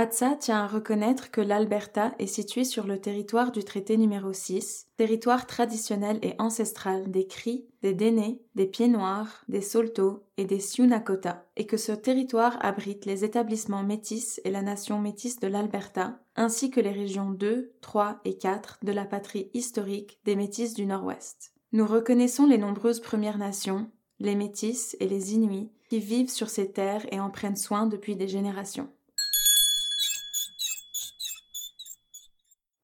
ATSA 0.00 0.36
tient 0.36 0.62
à 0.62 0.68
reconnaître 0.68 1.32
que 1.32 1.40
l'Alberta 1.40 2.14
est 2.20 2.28
située 2.28 2.62
sur 2.62 2.86
le 2.86 3.00
territoire 3.00 3.50
du 3.50 3.64
traité 3.64 3.96
numéro 3.96 4.32
6, 4.32 4.86
territoire 4.96 5.44
traditionnel 5.48 6.20
et 6.22 6.36
ancestral 6.38 7.10
des 7.10 7.26
Cris, 7.26 7.66
des 7.82 7.94
Dénés, 7.94 8.40
des 8.54 8.66
Pieds 8.66 8.86
Noirs, 8.86 9.42
des 9.48 9.60
Saulteaux 9.60 10.22
et 10.36 10.44
des 10.44 10.60
Sioux 10.60 10.86
Nakota, 10.86 11.44
et 11.56 11.66
que 11.66 11.76
ce 11.76 11.90
territoire 11.90 12.64
abrite 12.64 13.06
les 13.06 13.24
établissements 13.24 13.82
métis 13.82 14.40
et 14.44 14.52
la 14.52 14.62
nation 14.62 15.00
métisse 15.00 15.40
de 15.40 15.48
l'Alberta, 15.48 16.20
ainsi 16.36 16.70
que 16.70 16.78
les 16.80 16.92
régions 16.92 17.30
2, 17.30 17.72
3 17.80 18.20
et 18.24 18.38
4 18.38 18.78
de 18.84 18.92
la 18.92 19.04
patrie 19.04 19.50
historique 19.52 20.20
des 20.24 20.36
Métis 20.36 20.74
du 20.74 20.86
Nord-Ouest. 20.86 21.54
Nous 21.72 21.88
reconnaissons 21.88 22.46
les 22.46 22.58
nombreuses 22.58 23.00
Premières 23.00 23.38
Nations, 23.38 23.90
les 24.20 24.36
Métis 24.36 24.96
et 25.00 25.08
les 25.08 25.34
Inuits 25.34 25.72
qui 25.90 25.98
vivent 25.98 26.30
sur 26.30 26.50
ces 26.50 26.70
terres 26.70 27.04
et 27.10 27.18
en 27.18 27.30
prennent 27.30 27.56
soin 27.56 27.86
depuis 27.86 28.14
des 28.14 28.28
générations. 28.28 28.88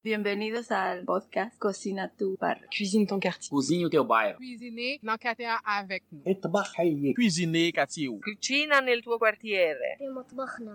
Bienvenidos 0.05 0.69
ao 0.71 1.03
podcast 1.03 1.57
Cocina 1.57 2.07
tu 2.07 2.37
Bar. 2.39 2.59
Cuisine 2.69 3.07
ton 3.07 3.19
quartier. 3.19 3.49
Cozinha 3.49 3.87
o 3.87 3.89
teu 3.89 4.03
bairro. 4.03 4.37
Cuisiner 4.37 4.99
quartier 5.19 5.47
avec 5.65 6.03
nous. 6.11 6.35
Trabalhar. 6.35 6.71
Cuisiner 7.15 7.71
quartier. 7.71 8.11
Nel 8.83 9.01
tuo. 9.01 9.17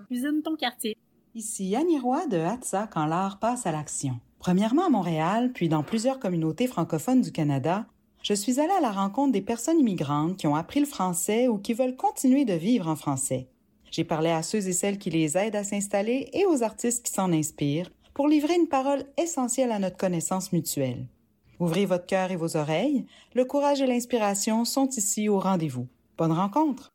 Cuisine 0.08 0.42
ton 0.42 0.56
quartier. 0.56 0.96
Ici 1.32 1.76
Annie 1.76 2.00
Roy 2.00 2.26
de 2.26 2.38
Hatsa 2.38 2.88
quand 2.88 3.06
l'art 3.06 3.38
passe 3.38 3.66
à 3.66 3.70
l'action. 3.70 4.18
Premièrement 4.40 4.86
à 4.86 4.90
Montréal, 4.90 5.52
puis 5.54 5.68
dans 5.68 5.84
plusieurs 5.84 6.18
communautés 6.18 6.66
francophones 6.66 7.20
du 7.20 7.30
Canada, 7.30 7.86
je 8.24 8.34
suis 8.34 8.58
allée 8.58 8.72
à 8.72 8.80
la 8.80 8.90
rencontre 8.90 9.30
des 9.30 9.42
personnes 9.42 9.78
immigrantes 9.78 10.38
qui 10.38 10.48
ont 10.48 10.56
appris 10.56 10.80
le 10.80 10.86
français 10.86 11.46
ou 11.46 11.56
qui 11.58 11.72
veulent 11.72 11.94
continuer 11.94 12.44
de 12.44 12.54
vivre 12.54 12.88
en 12.88 12.96
français. 12.96 13.46
J'ai 13.92 14.02
parlé 14.02 14.30
à 14.30 14.42
ceux 14.42 14.66
et 14.66 14.72
celles 14.72 14.98
qui 14.98 15.10
les 15.10 15.38
aident 15.38 15.54
à 15.54 15.62
s'installer 15.62 16.30
et 16.32 16.46
aux 16.46 16.64
artistes 16.64 17.06
qui 17.06 17.12
s'en 17.12 17.32
inspirent, 17.32 17.92
pour 18.20 18.28
livrer 18.28 18.54
une 18.54 18.68
parole 18.68 19.04
essentielle 19.16 19.72
à 19.72 19.78
notre 19.78 19.96
connaissance 19.96 20.52
mutuelle. 20.52 21.06
Ouvrez 21.58 21.86
votre 21.86 22.04
cœur 22.04 22.30
et 22.30 22.36
vos 22.36 22.54
oreilles, 22.54 23.06
le 23.34 23.46
courage 23.46 23.80
et 23.80 23.86
l'inspiration 23.86 24.66
sont 24.66 24.90
ici 24.90 25.30
au 25.30 25.38
rendez-vous. 25.38 25.88
Bonne 26.18 26.32
rencontre! 26.32 26.90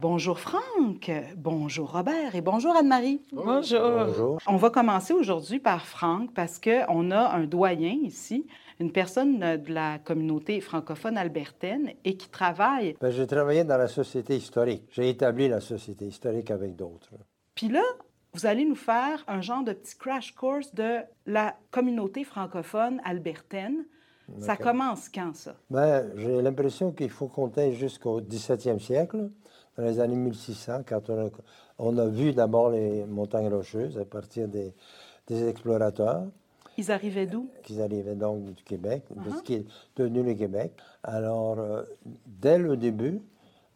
Bonjour 0.00 0.38
Franck, 0.38 1.10
bonjour 1.36 1.90
Robert 1.90 2.36
et 2.36 2.42
bonjour 2.42 2.76
Anne-Marie. 2.76 3.20
Bonjour. 3.32 4.06
Bonjour. 4.06 4.38
On 4.46 4.56
va 4.56 4.70
commencer 4.70 5.12
aujourd'hui 5.12 5.58
par 5.58 5.84
Franck 5.84 6.32
parce 6.34 6.60
qu'on 6.60 7.10
a 7.10 7.34
un 7.34 7.42
doyen 7.42 7.96
ici, 8.04 8.46
une 8.78 8.92
personne 8.92 9.40
de 9.40 9.72
la 9.72 9.98
communauté 9.98 10.60
francophone 10.60 11.18
albertaine 11.18 11.90
et 12.04 12.16
qui 12.16 12.28
travaille. 12.28 12.94
Ben, 13.00 13.10
j'ai 13.10 13.26
travaillé 13.26 13.64
dans 13.64 13.78
la 13.78 13.88
société 13.88 14.36
historique. 14.36 14.84
J'ai 14.92 15.08
établi 15.08 15.48
la 15.48 15.58
société 15.58 16.06
historique 16.06 16.52
avec 16.52 16.76
d'autres. 16.76 17.10
Puis 17.58 17.68
là, 17.68 17.82
vous 18.34 18.46
allez 18.46 18.64
nous 18.64 18.76
faire 18.76 19.24
un 19.26 19.40
genre 19.40 19.64
de 19.64 19.72
petit 19.72 19.96
crash 19.96 20.32
course 20.32 20.72
de 20.76 20.98
la 21.26 21.56
communauté 21.72 22.22
francophone 22.22 23.00
albertaine. 23.04 23.84
Ça 24.38 24.56
commence 24.56 25.08
quand 25.08 25.34
ça? 25.34 25.56
Ben, 25.70 26.08
j'ai 26.14 26.40
l'impression 26.40 26.92
qu'il 26.92 27.10
faut 27.10 27.26
compter 27.26 27.72
jusqu'au 27.72 28.20
17e 28.20 28.78
siècle, 28.78 29.28
dans 29.76 29.82
les 29.84 29.98
années 29.98 30.14
1600, 30.14 30.82
quand 30.86 31.10
on 31.10 31.26
a, 31.26 31.30
on 31.78 31.98
a 31.98 32.06
vu 32.06 32.32
d'abord 32.32 32.70
les 32.70 33.04
montagnes 33.06 33.48
rocheuses 33.48 33.98
à 33.98 34.04
partir 34.04 34.46
des, 34.46 34.72
des 35.26 35.48
explorateurs 35.48 36.26
Ils 36.76 36.92
arrivaient 36.92 37.26
d'où? 37.26 37.48
qui 37.64 37.80
arrivaient 37.82 38.14
donc 38.14 38.44
du 38.44 38.62
Québec, 38.62 39.02
de 39.10 39.30
Uh-huh. 39.30 39.36
ce 39.38 39.42
qui 39.42 39.54
est 39.54 39.66
devenu 39.96 40.22
le 40.22 40.34
Québec. 40.34 40.72
Alors, 41.02 41.58
euh, 41.58 41.82
dès 42.26 42.58
le 42.58 42.76
début, 42.76 43.20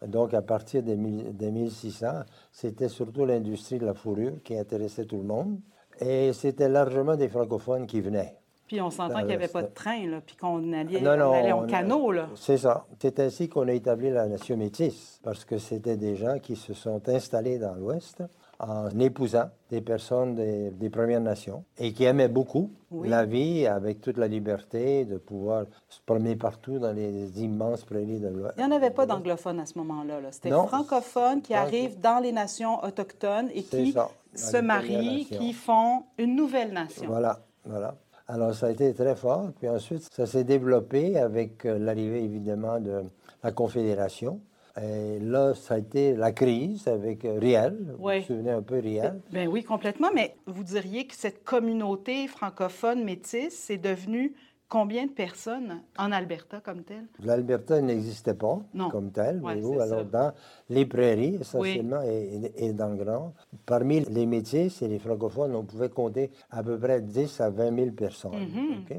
donc 0.06 0.34
à 0.34 0.42
partir 0.42 0.82
des, 0.82 0.96
des 0.96 1.50
1600, 1.50 2.06
c'était 2.50 2.88
surtout 2.88 3.24
l'industrie 3.24 3.78
de 3.78 3.86
la 3.86 3.94
fourrure 3.94 4.34
qui 4.44 4.56
intéressait 4.56 5.04
tout 5.04 5.18
le 5.18 5.24
monde. 5.24 5.58
Et 6.00 6.32
c'était 6.32 6.68
largement 6.68 7.16
des 7.16 7.28
francophones 7.28 7.86
qui 7.86 8.00
venaient. 8.00 8.36
Puis 8.66 8.80
on 8.80 8.90
s'entend 8.90 9.18
qu'il 9.18 9.26
n'y 9.26 9.34
avait 9.34 9.48
pas 9.48 9.62
de 9.62 9.72
train, 9.74 10.06
là, 10.08 10.20
puis 10.24 10.34
qu'on 10.36 10.72
allait, 10.72 11.00
Non, 11.02 11.16
non, 11.16 11.26
on 11.30 11.32
allait 11.32 11.52
en 11.52 11.64
on- 11.64 11.66
canot, 11.66 12.10
là. 12.12 12.28
C'est 12.36 12.56
ça. 12.56 12.86
C'est 12.98 13.20
ainsi 13.20 13.48
qu'on 13.48 13.68
a 13.68 13.72
établi 13.72 14.08
la 14.10 14.26
nation 14.26 14.56
métisse, 14.56 15.20
parce 15.22 15.44
que 15.44 15.58
c'était 15.58 15.98
des 15.98 16.16
gens 16.16 16.38
qui 16.38 16.56
se 16.56 16.72
sont 16.72 17.06
installés 17.08 17.58
dans 17.58 17.74
l'Ouest 17.74 18.22
en 18.62 18.88
épousant 19.00 19.50
des 19.70 19.80
personnes 19.80 20.36
des, 20.36 20.70
des 20.70 20.88
Premières 20.88 21.20
Nations 21.20 21.64
et 21.78 21.92
qui 21.92 22.04
aimaient 22.04 22.28
beaucoup 22.28 22.70
Oui. 22.92 23.08
la 23.08 23.24
vie 23.24 23.66
avec 23.66 24.00
toute 24.00 24.16
la 24.18 24.28
liberté 24.28 25.04
de 25.04 25.16
pouvoir 25.18 25.64
se 25.88 26.00
promener 26.06 26.36
partout 26.36 26.78
dans 26.78 26.92
les 26.92 27.42
immenses 27.42 27.84
prairies 27.84 28.20
de 28.20 28.28
l'Ouest. 28.28 28.54
Il 28.56 28.64
n'y 28.64 28.72
en 28.72 28.76
avait 28.76 28.90
pas 28.90 29.04
d'anglophones 29.04 29.58
à 29.58 29.66
ce 29.66 29.76
moment-là. 29.78 30.20
là. 30.20 30.28
C'était 30.30 30.50
francophones 30.50 31.42
qui 31.42 31.54
arrivent 31.54 31.98
dans 32.00 32.22
les 32.22 32.32
nations 32.32 32.82
autochtones 32.84 33.48
et 33.52 33.62
qui 33.64 33.92
ça, 33.92 34.08
se 34.34 34.56
marient, 34.58 35.26
qui 35.26 35.52
font 35.52 36.04
une 36.16 36.36
nouvelle 36.36 36.72
nation. 36.72 37.06
Voilà, 37.08 37.40
voilà. 37.64 37.96
Alors, 38.28 38.54
ça 38.54 38.66
a 38.66 38.70
été 38.70 38.94
très 38.94 39.16
fort. 39.16 39.50
Puis 39.58 39.68
ensuite, 39.68 40.08
ça 40.12 40.26
s'est 40.26 40.44
développé 40.44 41.18
avec 41.18 41.66
euh, 41.66 41.78
l'arrivée, 41.78 42.22
évidemment, 42.24 42.78
de 42.80 43.02
la 43.42 43.52
Confédération. 43.52 44.40
Et 44.80 45.18
là, 45.20 45.54
ça 45.54 45.74
a 45.74 45.78
été 45.78 46.14
la 46.14 46.32
crise 46.32 46.88
avec 46.88 47.24
euh, 47.24 47.38
Riel. 47.38 47.94
Vous 47.98 48.06
Oui. 48.06 48.20
vous 48.20 48.26
souvenez 48.26 48.50
un 48.52 48.62
peu 48.62 48.78
Riel? 48.78 49.20
Ben 49.30 49.46
oui, 49.48 49.62
complètement. 49.64 50.08
Mais 50.14 50.34
vous 50.46 50.64
diriez 50.64 51.06
que 51.06 51.14
cette 51.14 51.44
communauté 51.44 52.26
francophone 52.26 53.04
métisse, 53.04 53.54
c'est 53.58 53.76
devenu 53.76 54.34
combien 54.70 55.04
de 55.04 55.10
personnes 55.10 55.82
en 55.98 56.10
Alberta 56.12 56.60
comme 56.60 56.82
telle? 56.84 57.04
L'Alberta 57.22 57.82
n'existait 57.82 58.32
pas 58.32 58.60
Non. 58.72 58.88
comme 58.88 59.10
tel. 59.12 59.42
Ouais, 59.42 59.60
c'est 59.60 59.80
Alors, 59.80 59.98
ça. 59.98 60.04
dans 60.04 60.32
les 60.70 60.86
prairies, 60.86 61.36
essentiellement, 61.42 62.00
et, 62.02 62.50
et- 62.56 62.64
et 62.68 62.72
dans 62.72 62.88
le 62.88 62.96
Grand, 63.04 63.34
parmi 63.66 64.00
les 64.00 64.24
métis 64.24 64.80
et 64.80 64.88
les 64.88 64.98
francophones, 64.98 65.54
on 65.54 65.64
pouvait 65.64 65.90
compter 65.90 66.30
à 66.50 66.62
peu 66.62 66.78
près 66.78 67.02
10 67.02 67.38
à 67.42 67.50
20 67.50 67.76
000 67.76 67.90
personnes. 67.90 68.32
Mhm. 68.32 68.78
OK? 68.90 68.96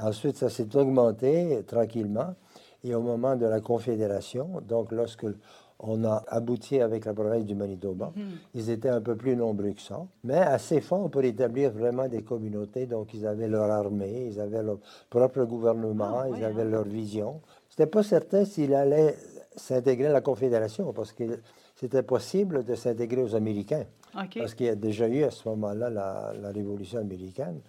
Ensuite, 0.00 0.36
ça 0.38 0.48
s'est 0.48 0.74
augmenté 0.74 1.62
tranquillement. 1.66 2.34
Et 2.84 2.94
au 2.94 3.00
moment 3.00 3.36
de 3.36 3.46
la 3.46 3.60
Confédération, 3.60 4.60
donc 4.66 4.92
lorsque 4.92 5.26
on 5.82 6.04
a 6.04 6.22
abouti 6.28 6.80
avec 6.80 7.04
la 7.06 7.14
province 7.14 7.44
du 7.44 7.54
Manitoba, 7.54 8.12
Mhm. 8.14 8.22
ils 8.54 8.70
étaient 8.70 8.88
un 8.90 9.00
peu 9.00 9.16
plus 9.16 9.34
nombreux 9.36 9.72
que 9.72 9.80
ça, 9.80 10.02
mais 10.24 10.36
assez 10.36 10.80
forts 10.80 11.10
pour 11.10 11.22
établir 11.22 11.70
vraiment 11.72 12.06
des 12.08 12.22
communautés. 12.22 12.86
Donc, 12.86 13.14
ils 13.14 13.26
avaient 13.26 13.48
leur 13.48 13.70
armée, 13.70 14.26
ils 14.30 14.40
avaient 14.40 14.62
leur 14.62 14.78
propre 15.08 15.44
gouvernement, 15.44 16.18
Ah, 16.20 16.28
ils 16.28 16.32
ouais, 16.32 16.44
avaient 16.44 16.62
hein. 16.62 16.64
leur 16.66 16.84
vision. 16.84 17.40
C'était 17.68 17.86
pas 17.86 18.02
certain 18.02 18.44
s'il 18.44 18.74
allait 18.74 19.14
s'intégrer 19.56 20.08
à 20.08 20.12
la 20.12 20.20
Confédération, 20.20 20.92
parce 20.92 21.12
que 21.12 21.24
c'était 21.76 22.02
possible 22.02 22.62
de 22.64 22.74
s'intégrer 22.74 23.22
aux 23.22 23.34
Américains. 23.34 23.84
Parce 24.40 24.54
qu'il 24.54 24.66
y 24.66 24.70
a 24.70 24.74
déjà 24.74 25.06
eu 25.08 25.22
à 25.24 25.30
ce 25.30 25.48
moment-là 25.48 25.88
la, 25.88 26.32
la 26.40 26.50
Révolution 26.50 26.98
américaine. 27.00 27.60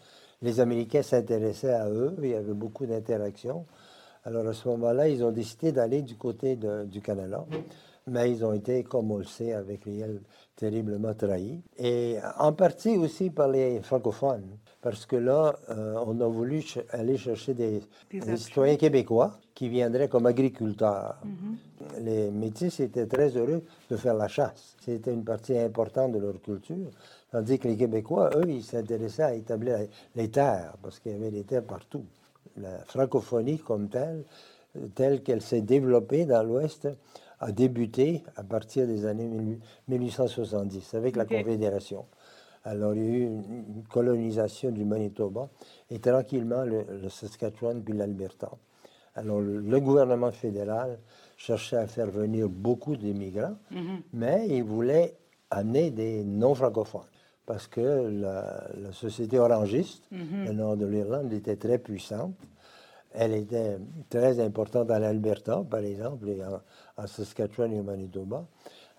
Les 0.42 0.60
Américains 0.60 1.04
s'intéressaient 1.04 1.74
à 1.74 1.88
eux, 1.90 2.16
il 2.22 2.30
y 2.30 2.34
avait 2.34 2.54
beaucoup 2.54 2.86
d'interactions. 2.86 3.66
Alors 4.24 4.48
à 4.48 4.54
ce 4.54 4.68
moment-là, 4.70 5.08
ils 5.08 5.24
ont 5.24 5.32
décidé 5.32 5.72
d'aller 5.72 6.02
du 6.04 6.16
côté 6.16 6.56
de- 6.56 6.86
du 6.86 7.02
Canada, 7.02 7.44
mais 8.08 8.30
ils 8.32 8.46
ont 8.46 8.54
été, 8.54 8.84
comme 8.84 9.09
on 9.12 9.18
le 9.18 9.24
sait, 9.24 9.54
avec 9.54 9.84
Riel, 9.86 10.22
terriblement 10.56 11.14
trahis. 11.16 11.62
Et 11.78 12.18
en 12.38 12.54
partie 12.54 12.98
aussi 12.98 13.32
par 13.32 13.48
les 13.48 13.82
francophones, 13.82 14.46
parce 14.82 15.06
que 15.08 15.16
là, 15.16 15.56
euh, 15.70 15.96
on 16.06 16.20
a 16.22 16.28
voulu 16.28 16.62
ch- 16.62 16.86
aller 16.92 17.18
chercher 17.18 17.56
des, 17.56 17.82
citoyens 18.38 18.76
québécois 18.76 19.40
qui 19.56 19.70
viendraient 19.70 20.08
comme 20.08 20.28
agriculteurs. 20.28 21.18
Les 22.00 22.30
Métis 22.30 22.80
étaient 22.80 23.08
très 23.08 23.36
heureux 23.36 23.64
de 23.90 23.96
faire 23.98 24.14
la 24.14 24.28
chasse. 24.28 24.76
C'était 24.82 25.12
une 25.14 25.24
partie 25.24 25.58
importante 25.58 26.12
de 26.12 26.20
leur 26.20 26.40
culture. 26.42 26.90
Tandis 27.32 27.58
que 27.58 27.68
les 27.68 27.78
Québécois, 27.78 28.30
eux, 28.36 28.44
ils 28.48 28.64
s'intéressaient 28.64 29.24
à 29.24 29.34
établir 29.34 29.80
les 30.16 30.30
terres, 30.30 30.76
parce 30.84 31.00
qu'il 31.00 31.12
y 31.14 31.16
avait 31.16 31.32
des 31.32 31.44
terres 31.44 31.64
partout. 31.64 32.03
La 32.58 32.80
francophonie 32.86 33.60
comme 33.60 33.90
telle, 33.90 34.24
telle 34.96 35.22
qu'elle 35.24 35.42
s'est 35.42 35.62
développée 35.62 36.26
dans 36.26 36.44
l'Ouest, 36.44 36.88
a 37.40 37.52
débuté 37.52 38.24
à 38.36 38.44
partir 38.44 38.86
des 38.88 39.06
années 39.06 39.28
18- 39.28 39.58
1870 39.88 40.94
avec 40.94 41.16
la. 41.16 41.26
Confédération. 41.26 42.06
Alors, 42.64 42.94
il 42.94 43.02
y 43.02 43.06
a 43.06 43.09
eu 43.09 43.24
une 43.24 43.84
colonisation 43.90 44.70
du 44.70 44.86
Manitoba 44.86 45.50
et 45.90 46.00
tranquillement 46.00 46.64
le, 46.64 46.86
le 47.02 47.09
Saskatchewan 47.09 47.82
puis 47.84 47.96
l'Alberta. 47.96 48.52
Alors, 49.16 49.42
le, 49.42 49.59
le 49.59 49.80
gouvernement 49.80 50.32
fédéral 50.32 51.00
cherchait 51.38 51.78
à 51.78 51.88
faire 51.88 52.08
venir 52.12 52.47
beaucoup 52.47 52.96
d'immigrants, 52.96 53.56
mais 54.14 54.47
il 54.47 54.64
voulait 54.64 55.16
amener 55.50 55.90
des 55.92 56.24
non-francophones 56.24 57.02
parce 57.46 57.67
que 57.67 58.09
la, 58.09 58.67
la 58.78 58.91
société 58.91 59.40
orangiste, 59.40 60.03
le 60.11 60.52
nord 60.53 60.78
de 60.78 60.85
l'Irlande, 60.85 61.32
était 61.34 61.55
très 61.55 61.78
puissante. 61.78 62.35
Elle 63.14 63.34
était 63.34 63.78
très 64.09 64.40
importante 64.40 64.88
dans 64.88 64.99
l'Alberta, 64.99 65.64
par 65.70 65.82
exemple, 65.82 66.29
et 66.29 66.41
en, 66.46 66.61
en 67.02 67.08
Saskatchewan 67.08 67.73
et 67.73 67.79
au 67.79 67.84
Manitoba. 67.84 68.46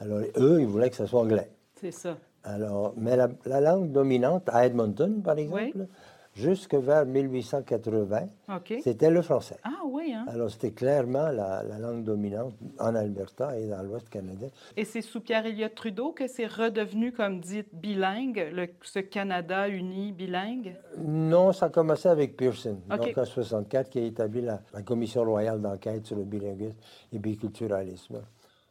Alors, 0.00 0.20
eux, 0.36 0.60
ils 0.60 0.66
voulaient 0.66 0.90
que 0.90 0.96
ce 0.96 1.06
soit 1.06 1.20
anglais. 1.20 1.50
C'est 1.80 1.92
ça. 1.92 2.18
Alors, 2.44 2.92
mais 2.96 3.16
la, 3.16 3.28
la 3.46 3.60
langue 3.60 3.90
dominante 3.92 4.48
à 4.48 4.66
Edmonton, 4.66 5.22
par 5.22 5.38
exemple, 5.38 5.86
jusque 6.34 6.74
vers 6.74 7.04
1880, 7.04 8.26
OK. 8.56 8.74
c'était 8.82 9.10
le 9.10 9.20
français. 9.22 9.56
Ah 9.64 9.82
oui, 9.84 10.12
hein? 10.14 10.24
Alors, 10.28 10.50
c'était 10.50 10.70
clairement 10.70 11.28
la, 11.28 11.62
la 11.62 11.78
langue 11.78 12.04
dominante 12.04 12.54
en 12.78 12.94
Alberta 12.94 13.58
et 13.58 13.68
dans 13.68 13.82
l'Ouest 13.82 14.08
canadien. 14.08 14.48
Et 14.76 14.84
c'est 14.84 15.02
sous 15.02 15.20
Pierre-Éliott 15.20 15.74
Trudeau 15.74 16.12
que 16.12 16.26
c'est 16.26 16.46
redevenu, 16.46 17.12
comme 17.12 17.40
dit, 17.40 17.64
bilingue, 17.72 18.48
le- 18.52 18.68
ce 18.82 19.00
Canada 19.00 19.68
uni 19.68 20.12
bilingue? 20.12 20.76
Non, 20.98 21.52
ça 21.52 21.66
a 21.66 21.68
commencé 21.68 22.08
avec 22.08 22.36
Pearson, 22.36 22.78
donc 22.88 23.16
en 23.18 23.24
64, 23.24 23.90
qui 23.90 23.98
a 23.98 24.02
établi 24.02 24.40
la, 24.40 24.60
la 24.72 24.82
Commission 24.82 25.24
royale 25.24 25.60
d'enquête 25.60 26.06
sur 26.06 26.16
le 26.16 26.24
bilinguisme 26.24 26.76
et 27.12 27.18
biculturalisme. 27.18 28.22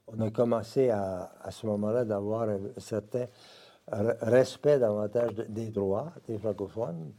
On 0.07 0.19
a 0.19 0.29
commencé 0.31 0.89
à, 0.89 1.31
à 1.41 1.51
ce 1.51 1.65
moment-là 1.67 2.03
d'avoir 2.05 2.49
un 2.49 2.57
certain 2.77 3.25
re- 3.91 4.17
respect 4.21 4.79
davantage 4.79 5.35
de- 5.35 5.43
des 5.47 5.69
droits 5.69 6.11
des 6.27 6.37
francophones, 6.37 7.11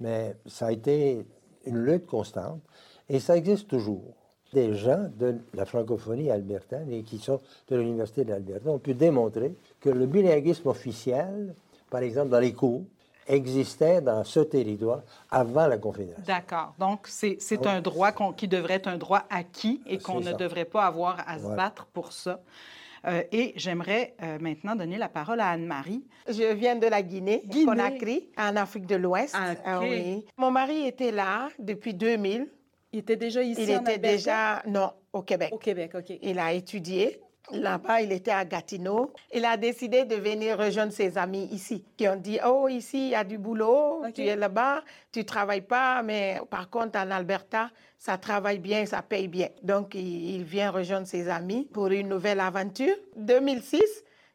mais 0.00 0.36
ça 0.46 0.66
a 0.66 0.72
été 0.72 1.24
une 1.66 1.78
lutte 1.84 2.06
constante 2.06 2.60
et 3.08 3.20
ça 3.20 3.36
existe 3.36 3.68
toujours. 3.68 4.14
Des 4.52 4.74
gens 4.74 5.10
de 5.18 5.36
la 5.52 5.66
francophonie 5.66 6.30
albertaine 6.30 6.90
et 6.90 7.02
qui 7.02 7.18
sont 7.18 7.38
de 7.68 7.76
l'Université 7.76 8.24
d'Alberta 8.24 8.70
ont 8.70 8.78
pu 8.78 8.94
démontrer 8.94 9.54
que 9.80 9.90
le 9.90 10.06
bilinguisme 10.06 10.68
officiel, 10.68 11.54
par 11.90 12.00
exemple 12.00 12.30
dans 12.30 12.40
les 12.40 12.54
cours, 12.54 12.82
existait 13.26 14.00
dans 14.00 14.24
ce 14.24 14.40
territoire 14.40 15.02
avant 15.30 15.66
la 15.66 15.76
Confédération. 15.76 16.24
D'accord. 16.26 16.72
Donc, 16.78 17.00
c'est 17.08 17.36
Oui. 17.50 17.58
un 17.66 17.82
droit 17.82 18.10
qui 18.32 18.48
devrait 18.48 18.74
être 18.74 18.88
un 18.88 18.96
droit 18.96 19.24
acquis 19.28 19.82
et 19.86 19.98
qu'on 19.98 20.20
ne 20.20 20.32
devrait 20.32 20.64
pas 20.64 20.86
avoir 20.86 21.22
à 21.28 21.36
se 21.36 21.42
Voilà. 21.42 21.56
battre 21.56 21.84
pour 21.92 22.12
ça. 22.12 22.40
Euh, 23.06 23.22
et 23.32 23.52
j'aimerais 23.56 24.14
euh, 24.22 24.38
maintenant 24.40 24.74
donner 24.76 24.98
la 24.98 25.08
parole 25.08 25.40
à 25.40 25.50
Anne-Marie. 25.50 26.04
Je 26.28 26.52
viens 26.54 26.76
de 26.76 26.86
la 26.86 27.02
Guinée, 27.02 27.42
Guinée. 27.44 27.64
Conakry, 27.64 28.28
en 28.36 28.56
Afrique 28.56 28.86
de 28.86 28.96
l'Ouest. 28.96 29.34
Ah. 29.38 29.54
Ah 29.64 29.80
oui. 29.80 30.24
Mon 30.36 30.50
mari 30.50 30.86
était 30.86 31.12
là 31.12 31.48
depuis 31.58 31.94
2000. 31.94 32.48
Il 32.92 33.00
était 33.00 33.16
déjà 33.16 33.42
ici 33.42 33.62
Il 33.62 33.76
en 33.76 33.80
était 33.82 33.92
Alberta? 33.94 34.08
déjà, 34.16 34.62
non, 34.66 34.90
au 35.12 35.22
Québec. 35.22 35.50
Au 35.52 35.58
Québec, 35.58 35.92
OK. 35.94 36.18
Il 36.22 36.38
a 36.38 36.52
étudié. 36.52 37.20
Là-bas, 37.52 38.02
il 38.02 38.12
était 38.12 38.30
à 38.30 38.44
Gatineau. 38.44 39.12
Il 39.32 39.44
a 39.44 39.56
décidé 39.56 40.04
de 40.04 40.16
venir 40.16 40.58
rejoindre 40.58 40.92
ses 40.92 41.16
amis 41.16 41.48
ici, 41.50 41.84
qui 41.96 42.06
ont 42.08 42.16
dit, 42.16 42.38
oh, 42.46 42.68
ici, 42.68 43.06
il 43.06 43.10
y 43.10 43.14
a 43.14 43.24
du 43.24 43.38
boulot, 43.38 44.02
tu 44.14 44.22
es 44.24 44.36
là-bas, 44.36 44.82
tu 45.12 45.24
travailles 45.24 45.62
pas, 45.62 46.02
mais 46.02 46.40
par 46.50 46.68
contre, 46.68 46.98
en 46.98 47.10
Alberta, 47.10 47.70
ça 47.98 48.18
travaille 48.18 48.58
bien, 48.58 48.84
ça 48.86 49.02
paye 49.02 49.28
bien. 49.28 49.48
Donc, 49.62 49.94
il, 49.94 50.36
il 50.36 50.44
vient 50.44 50.70
rejoindre 50.70 51.06
ses 51.06 51.28
amis 51.28 51.68
pour 51.72 51.88
une 51.88 52.08
nouvelle 52.08 52.40
aventure. 52.40 52.94
2006, 53.16 53.82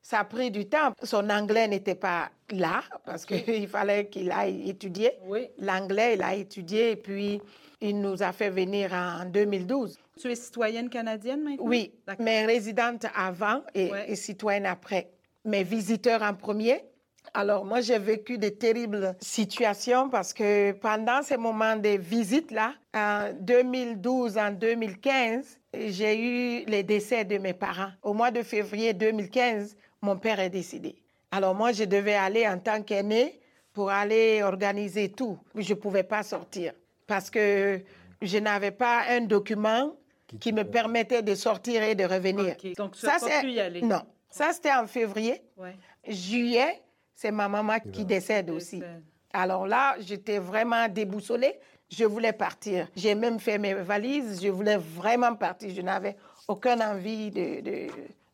ça 0.03 0.19
a 0.19 0.23
pris 0.25 0.51
du 0.51 0.67
temps. 0.67 0.93
Son 1.01 1.29
anglais 1.29 1.67
n'était 1.67 1.95
pas 1.95 2.29
là, 2.51 2.83
parce 3.05 3.25
qu'il 3.25 3.67
fallait 3.67 4.05
qu'il 4.07 4.31
aille 4.31 4.69
étudier. 4.69 5.13
Oui. 5.25 5.47
L'anglais, 5.57 6.13
il 6.15 6.21
a 6.21 6.35
étudié, 6.35 6.91
et 6.91 6.95
puis 6.95 7.41
il 7.81 7.99
nous 8.01 8.21
a 8.21 8.31
fait 8.33 8.49
venir 8.49 8.93
en 8.93 9.25
2012. 9.25 9.97
Tu 10.21 10.29
es 10.31 10.35
citoyenne 10.35 10.89
canadienne 10.89 11.41
maintenant? 11.43 11.65
Oui, 11.65 11.91
mais 12.19 12.45
résidente 12.45 13.05
avant 13.15 13.63
et, 13.73 13.89
Ouais. 13.91 14.11
et 14.11 14.15
citoyenne 14.15 14.65
après. 14.67 15.09
Mais 15.45 15.63
visiteur 15.63 16.21
en 16.21 16.33
premier. 16.35 16.81
Alors, 17.33 17.65
moi, 17.65 17.81
j'ai 17.81 17.97
vécu 17.97 18.37
de 18.37 18.49
terribles 18.49 19.15
situations 19.19 20.09
parce 20.09 20.33
que 20.33 20.73
pendant 20.73 21.23
ces 21.23 21.37
moments 21.37 21.77
de 21.77 21.97
visite-là, 21.97 22.73
en 22.93 23.31
2012, 23.39 24.37
en 24.37 24.51
2015, 24.51 25.57
j'ai 25.73 26.19
eu 26.19 26.65
les 26.67 26.83
décès 26.83 27.25
de 27.25 27.37
mes 27.39 27.53
parents. 27.53 27.91
Au 28.03 28.13
mois 28.13 28.29
de 28.29 28.43
février 28.43 28.93
2015, 28.93 29.75
mon 30.03 30.17
père 30.17 30.39
est 30.39 30.49
décédé. 30.49 30.95
Alors, 31.31 31.55
moi, 31.55 31.71
je 31.71 31.85
devais 31.85 32.13
aller 32.13 32.47
en 32.47 32.59
tant 32.59 32.83
qu'aîné 32.83 33.39
pour 33.71 33.89
aller 33.89 34.43
organiser 34.43 35.09
tout. 35.09 35.39
Je 35.55 35.73
ne 35.73 35.79
pouvais 35.79 36.03
pas 36.03 36.21
sortir 36.21 36.73
parce 37.07 37.29
que 37.31 37.81
je 38.21 38.37
n'avais 38.37 38.71
pas 38.71 39.03
un 39.09 39.21
document 39.21 39.95
qui 40.39 40.51
me 40.53 40.63
permettait 40.63 41.21
de 41.23 41.33
sortir 41.35 41.81
et 41.83 41.95
de 41.95 42.03
revenir. 42.03 42.55
OK. 42.63 42.75
Donc, 42.75 42.99
pas 43.01 43.17
c'est- 43.19 43.49
y 43.49 43.59
aller? 43.59 43.81
Non. 43.81 44.01
Ça, 44.29 44.51
c'était 44.51 44.73
en 44.73 44.87
février. 44.87 45.41
Ouais. 45.57 45.75
Juillet, 46.07 46.81
c'est 47.15 47.31
ma 47.31 47.47
maman 47.47 47.77
qui 47.91 48.03
décède 48.05 48.49
aussi. 48.49 48.81
Alors 49.31 49.65
là, 49.65 49.95
j'étais 49.99 50.37
vraiment 50.39 50.87
déboussolée. 50.89 51.55
Je 51.89 52.05
voulais 52.05 52.33
partir. 52.33 52.87
J'ai 52.95 53.15
même 53.15 53.39
fait 53.39 53.57
mes 53.57 53.73
valises. 53.75 54.41
Je 54.43 54.49
voulais 54.49 54.77
vraiment 54.77 55.35
partir. 55.35 55.69
Je 55.73 55.81
n'avais 55.81 56.15
aucune 56.47 56.81
envie 56.81 57.29
de, 57.31 57.61
de, 57.61 57.87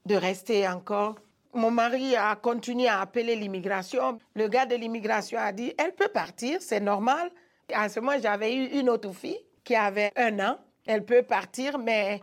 de 0.06 0.16
rester 0.16 0.68
encore. 0.68 1.16
Mon 1.54 1.72
mari 1.72 2.16
a 2.16 2.36
continué 2.36 2.88
à 2.88 3.02
appeler 3.02 3.36
l'immigration. 3.36 4.20
Le 4.36 4.48
gars 4.48 4.68
de 4.68 4.76
l'immigration 4.76 5.40
a 5.40 5.52
dit, 5.52 5.74
elle 5.78 5.94
peut 5.94 6.10
partir, 6.10 6.62
c'est 6.62 6.80
normal. 6.80 7.32
À 7.74 7.90
ce 7.90 8.00
moment, 8.00 8.18
j'avais 8.22 8.56
eu 8.56 8.66
une 8.80 8.90
autre 8.90 9.12
fille 9.14 9.40
qui 9.64 9.76
avait 9.76 10.12
un 10.16 10.40
an. 10.40 10.58
Elle 10.86 11.04
peut 11.06 11.24
partir, 11.24 11.80
mais 11.80 12.22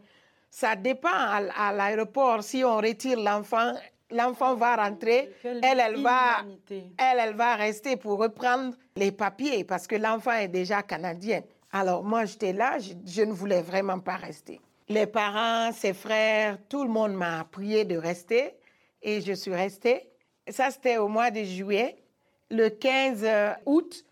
ça 0.50 0.76
dépend 0.76 1.08
à, 1.12 1.72
l'aéroport. 1.72 2.42
Si 2.44 2.64
on 2.64 2.76
retire 2.76 3.18
l'enfant, 3.18 3.72
l'enfant 4.10 4.54
va 4.54 4.76
rentrer. 4.76 5.32
Quelle 5.42 5.60
Elle, 5.62 5.80
elle 5.80 6.02
va, 6.02 6.44
elle, 6.70 7.18
elle 7.18 7.34
va 7.34 7.56
rester 7.56 7.96
pour 7.96 8.18
reprendre 8.18 8.74
les 8.96 9.10
papiers 9.10 9.64
parce 9.64 9.88
que 9.88 9.96
l'enfant 9.96 10.32
est 10.32 10.48
déjà 10.48 10.82
canadien. 10.82 11.42
Alors 11.72 12.04
moi, 12.04 12.24
j'étais 12.26 12.52
là, 12.52 12.78
je, 12.78 12.92
je 13.04 13.22
ne 13.22 13.32
voulais 13.32 13.62
vraiment 13.62 13.98
pas 13.98 14.16
rester. 14.16 14.60
Les 14.88 15.06
parents, 15.06 15.72
ses 15.72 15.92
frères, 15.92 16.58
tout 16.68 16.84
le 16.84 16.90
monde 16.90 17.14
m'a 17.14 17.44
prié 17.44 17.84
de 17.84 17.96
rester 17.96 18.54
et 19.02 19.20
je 19.20 19.32
suis 19.32 19.54
restée. 19.54 20.08
Ça, 20.48 20.70
c'était 20.70 20.98
au 20.98 21.08
mois 21.08 21.30
de 21.30 21.42
juillet. 21.42 21.96
Le 22.50 22.68
15 22.68 23.26
août, 23.66 24.04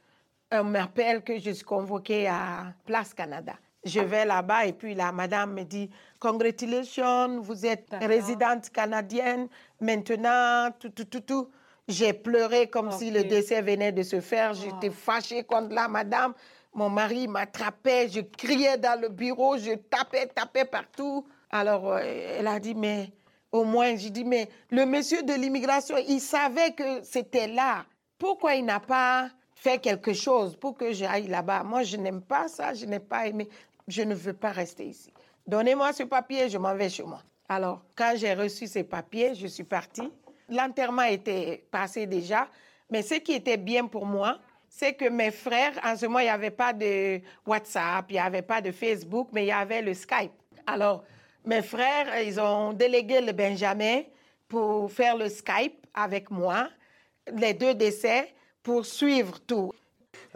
on 0.50 0.64
m'appelle 0.64 1.22
que 1.22 1.38
je 1.38 1.50
suis 1.50 1.64
convoquée 1.64 2.26
à 2.26 2.75
Place 2.84 3.14
Canada. 3.14 3.54
Je 3.84 4.00
vais 4.00 4.25
là-bas 4.25 4.66
et 4.66 4.72
puis 4.72 4.94
la 4.94 5.12
madame 5.12 5.52
me 5.52 5.62
dit 5.62 5.90
Congratulations, 6.19 7.40
vous 7.40 7.66
êtes 7.66 7.88
résidente 8.00 8.70
canadienne. 8.70 9.48
Maintenant, 9.81 10.70
tout, 10.78 10.88
tout, 10.88 11.04
tout, 11.04 11.20
tout. 11.20 11.50
J'ai 11.86 12.14
pleuré 12.14 12.69
comme 12.69 12.90
si 12.90 13.10
le 13.10 13.25
décès 13.25 13.60
venait 13.60 13.92
de 13.92 14.02
se 14.02 14.20
faire. 14.20 14.54
J'étais 14.54 14.88
fâchée 14.90 15.44
contre 15.44 15.75
la 15.75 15.86
madame. 15.86 16.32
Mon 16.72 16.88
mari 16.88 17.28
m'attrapait, 17.28 18.08
je 18.08 18.20
criais 18.20 18.78
dans 18.78 18.98
le 19.00 19.08
bureau, 19.08 19.56
je 19.58 19.75
tapais, 19.75 20.26
tapais 20.26 20.64
partout. 20.64 21.26
Alors, 21.50 21.92
euh, 21.92 22.00
elle 22.02 22.48
a 22.48 22.58
dit, 22.58 22.75
mais 22.75 23.12
au 23.54 23.62
moins, 23.62 23.94
j'ai 23.94 24.10
dit, 24.10 24.24
mais 24.24 24.48
le 24.70 24.84
monsieur 24.84 25.22
de 25.22 25.32
l'immigration, 25.32 25.94
il 26.08 26.20
savait 26.20 26.72
que 26.72 27.04
c'était 27.04 27.46
là. 27.46 27.86
Pourquoi 28.18 28.56
il 28.56 28.64
n'a 28.64 28.80
pas 28.80 29.30
fait 29.54 29.78
quelque 29.78 30.12
chose 30.12 30.56
pour 30.56 30.76
que 30.76 30.92
j'aille 30.92 31.28
là-bas? 31.28 31.62
Moi, 31.62 31.84
je 31.84 31.96
n'aime 31.96 32.20
pas 32.20 32.48
ça, 32.48 32.74
je 32.74 32.84
n'ai 32.84 32.98
pas 32.98 33.28
aimé. 33.28 33.48
Je 33.86 34.02
ne 34.02 34.12
veux 34.12 34.32
pas 34.32 34.50
rester 34.50 34.86
ici. 34.86 35.14
Donnez-moi 35.46 35.92
ce 35.92 36.02
papier, 36.02 36.48
je 36.48 36.58
m'en 36.58 36.74
vais 36.74 36.88
chez 36.88 37.04
moi. 37.04 37.22
Alors, 37.48 37.80
quand 37.94 38.14
j'ai 38.16 38.34
reçu 38.34 38.66
ces 38.66 38.82
papiers, 38.82 39.36
je 39.36 39.46
suis 39.46 39.62
partie. 39.62 40.10
L'enterrement 40.48 41.02
était 41.02 41.64
passé 41.70 42.06
déjà, 42.06 42.48
mais 42.90 43.02
ce 43.02 43.14
qui 43.14 43.34
était 43.34 43.56
bien 43.56 43.86
pour 43.86 44.05
moi, 44.05 44.40
c'est 44.69 44.94
que 44.94 45.08
mes 45.08 45.31
frères, 45.31 45.74
en 45.84 45.96
ce 45.96 46.06
moment, 46.06 46.19
il 46.19 46.24
n'y 46.24 46.29
avait 46.31 46.50
pas 46.50 46.72
de 46.72 47.20
WhatsApp, 47.46 48.06
il 48.08 48.14
n'y 48.14 48.19
avait 48.19 48.43
pas 48.43 48.60
de 48.60 48.72
Facebook, 48.72 49.29
mais 49.31 49.44
il 49.44 49.48
y 49.48 49.52
avait 49.52 49.81
le 49.81 49.94
Skype. 49.94 50.32
Alors, 50.67 51.05
mes 51.44 51.63
frères, 51.63 52.22
ils 52.22 52.41
ont 52.41 52.72
délégué 52.72 53.20
le 53.20 53.32
Benjamin 53.32 54.03
pour 54.48 54.91
faire 54.91 55.17
le 55.17 55.29
Skype 55.29 55.86
avec 55.94 56.31
moi, 56.31 56.69
les 57.32 57.55
deux 57.55 57.74
décès, 57.74 58.34
pour 58.63 58.84
suivre 58.86 59.39
tout. 59.41 59.72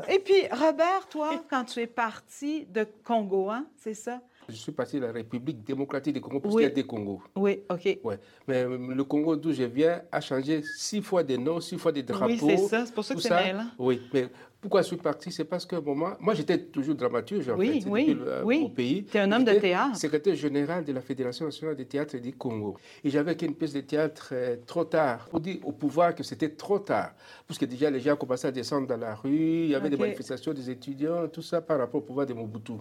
Et 0.08 0.18
puis, 0.18 0.46
Robert, 0.50 1.08
toi, 1.08 1.44
quand 1.50 1.64
tu 1.64 1.80
es 1.80 1.86
parti 1.86 2.66
de 2.66 2.86
Congo, 3.04 3.50
hein, 3.50 3.66
c'est 3.76 3.94
ça? 3.94 4.20
Je 4.48 4.54
suis 4.54 4.72
parti 4.72 4.96
de 4.98 5.04
la 5.04 5.12
République 5.12 5.62
démocratique 5.62 6.14
du 6.14 6.20
Congo, 6.22 6.40
parce 6.40 6.54
Oui. 6.54 6.62
qu'il 6.62 6.68
y 6.70 6.72
a 6.72 6.74
des 6.74 6.86
Congos. 6.86 7.20
Oui, 7.36 7.60
OK. 7.68 7.98
Ouais. 8.02 8.18
Mais 8.46 8.64
euh, 8.64 8.78
le 8.94 9.04
Congo 9.04 9.36
d'où 9.36 9.52
je 9.52 9.64
viens 9.64 10.02
a 10.10 10.22
changé 10.22 10.62
six 10.62 11.02
fois 11.02 11.22
de 11.22 11.36
nom, 11.36 11.60
six 11.60 11.76
fois 11.76 11.92
de 11.92 12.00
drapeaux. 12.00 12.32
Oui, 12.32 12.38
c'est 12.40 12.56
ça. 12.56 12.86
C'est 12.86 12.94
pour 12.94 13.04
ça 13.04 13.14
que 13.14 13.20
c'est 13.20 13.28
mêlant. 13.28 13.66
Oui, 13.78 14.00
mais 14.14 14.28
pourquoi 14.60 14.82
je 14.82 14.88
suis 14.88 14.96
parti 14.96 15.30
C'est 15.30 15.44
parce 15.44 15.64
que 15.64 15.76
moi, 15.76 16.16
moi 16.20 16.34
j'étais 16.34 16.58
toujours 16.58 16.94
dramaturge 16.96 17.48
en 17.48 17.56
Oui, 17.56 17.80
fait, 17.80 17.88
oui, 17.88 18.06
le- 18.14 18.42
oui. 18.44 18.62
au 18.64 18.68
pays. 18.68 19.04
T'es 19.04 19.20
un 19.20 19.30
homme 19.30 19.44
de 19.44 19.52
théâtre. 19.54 19.96
secrétaire 19.96 20.34
général 20.34 20.84
de 20.84 20.92
la 20.92 21.00
Fédération 21.00 21.44
nationale 21.44 21.76
de 21.76 21.84
théâtre 21.84 22.16
du 22.18 22.32
Congo. 22.32 22.76
Et 23.04 23.10
j'avais 23.10 23.36
qu'une 23.36 23.54
pièce 23.54 23.72
de 23.72 23.80
théâtre 23.82 24.30
euh, 24.32 24.56
trop 24.66 24.84
tard, 24.84 25.26
pour 25.30 25.38
dire 25.40 25.58
au 25.64 25.70
pouvoir 25.72 26.14
que 26.14 26.22
c'était 26.24 26.48
trop 26.50 26.80
tard. 26.80 27.12
Parce 27.46 27.56
que 27.58 27.66
déjà 27.66 27.88
les 27.90 28.00
gens 28.00 28.16
commençaient 28.16 28.48
à 28.48 28.52
descendre 28.52 28.88
dans 28.88 28.96
la 28.96 29.14
rue, 29.14 29.30
il 29.64 29.70
y 29.70 29.74
avait 29.76 29.90
des 29.90 29.96
manifestations 29.96 30.52
des 30.52 30.68
étudiants, 30.70 31.28
tout 31.28 31.42
ça 31.42 31.60
par 31.60 31.78
rapport 31.78 32.00
au 32.00 32.04
pouvoir 32.04 32.26
de 32.26 32.34
Mobutu. 32.34 32.72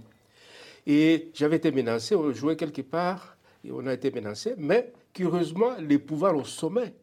Et 0.88 1.30
j'avais 1.34 1.58
été 1.58 1.72
menacé, 1.72 2.16
on 2.16 2.32
jouait 2.32 2.56
quelque 2.56 2.82
part, 2.82 3.38
et 3.64 3.72
on 3.72 3.86
a 3.86 3.94
été 3.94 4.10
menacé, 4.10 4.54
mais 4.58 4.92
curieusement, 5.14 5.72
les 5.80 6.00
pouvoirs 6.00 6.36
au 6.36 6.46
sommet, 6.46 6.94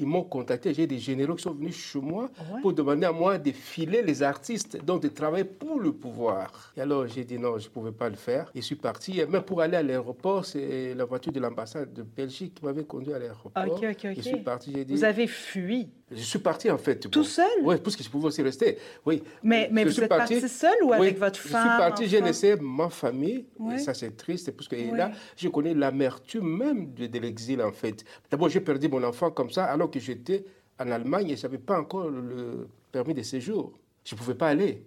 ils 0.00 0.06
m'ont 0.06 0.24
contacté. 0.24 0.72
J'ai 0.74 0.86
des 0.86 0.98
généraux 0.98 1.34
qui 1.34 1.42
sont 1.42 1.52
venus 1.54 1.76
chez 1.76 2.00
moi 2.00 2.30
Ouais. 2.52 2.60
pour 2.62 2.72
demander 2.72 3.06
à 3.06 3.12
moi 3.12 3.38
de 3.38 3.52
filer 3.52 4.02
les 4.02 4.22
artistes, 4.22 4.82
donc 4.84 5.02
de 5.02 5.08
travailler 5.08 5.44
pour 5.44 5.78
le 5.78 5.92
pouvoir. 5.92 6.72
Et 6.76 6.80
alors 6.80 7.06
j'ai 7.06 7.24
dit 7.24 7.38
non, 7.38 7.58
je 7.58 7.66
ne 7.66 7.70
pouvais 7.72 7.92
pas 7.92 8.08
le 8.08 8.16
faire. 8.16 8.50
Et 8.54 8.60
je 8.60 8.66
suis 8.66 8.76
parti. 8.76 9.20
Et 9.20 9.26
même 9.26 9.42
pour 9.42 9.60
aller 9.60 9.76
à 9.76 9.82
l'aéroport, 9.82 10.44
c'est 10.44 10.94
la 10.94 11.04
voiture 11.04 11.32
de 11.32 11.40
l'ambassade 11.40 11.92
de 11.92 12.02
Belgique 12.02 12.54
qui 12.54 12.64
m'avait 12.64 12.84
conduit 12.84 13.12
à 13.12 13.18
l'aéroport. 13.18 13.62
OK, 13.66 13.84
OK, 13.90 14.06
OK. 14.06 14.14
Je 14.16 14.20
suis 14.22 14.36
parti, 14.40 14.72
j'ai 14.74 14.84
dit. 14.84 14.94
Vous 14.94 15.04
avez 15.04 15.26
fui. 15.26 15.88
Je 16.10 16.22
suis 16.22 16.38
parti 16.40 16.68
en 16.70 16.78
fait. 16.78 17.08
Tout 17.08 17.22
seul 17.24 17.46
Oui, 17.62 17.76
parce 17.82 17.94
que 17.94 18.02
je 18.02 18.08
pouvais 18.10 18.26
aussi 18.26 18.42
rester. 18.42 18.78
Oui. 19.06 19.22
Mais, 19.42 19.68
mais 19.70 19.82
Je 19.82 19.86
vous 19.88 19.92
suis 19.94 20.02
êtes 20.02 20.08
parti, 20.08 20.40
seul 20.48 20.74
ou 20.82 20.88
Oui, 20.90 20.96
avec 20.96 21.18
votre 21.18 21.38
femme 21.38 21.62
Je 21.64 21.68
suis 21.70 21.78
parti, 21.78 22.08
j'ai 22.08 22.20
laissé 22.20 22.56
ma 22.60 22.88
famille. 22.90 23.46
Oui. 23.58 23.74
Et 23.74 23.78
ça, 23.78 23.94
c'est 23.94 24.16
triste, 24.16 24.50
parce 24.52 24.66
que 24.66 24.74
Oui. 24.74 24.90
là, 24.96 25.12
je 25.36 25.48
connais 25.48 25.72
l'amertume 25.74 26.56
même 26.58 26.92
de, 26.94 27.06
de 27.06 27.18
l'exil, 27.20 27.62
en 27.62 27.70
fait. 27.72 28.04
D'abord, 28.30 28.48
j'ai 28.48 28.60
perdu 28.60 28.88
mon 28.88 29.02
enfant 29.04 29.30
comme 29.30 29.50
ça, 29.50 29.66
alors 29.66 29.90
que 29.90 30.00
j'étais 30.00 30.44
en 30.80 30.90
Allemagne 30.90 31.30
et 31.30 31.36
je 31.36 31.42
n'avais 31.42 31.58
pas 31.58 31.78
encore 31.78 32.08
le 32.10 32.66
permis 32.90 33.14
de 33.14 33.22
séjour. 33.22 33.72
Je 34.04 34.14
ne 34.14 34.18
pouvais 34.18 34.34
pas 34.34 34.48
aller. 34.48 34.82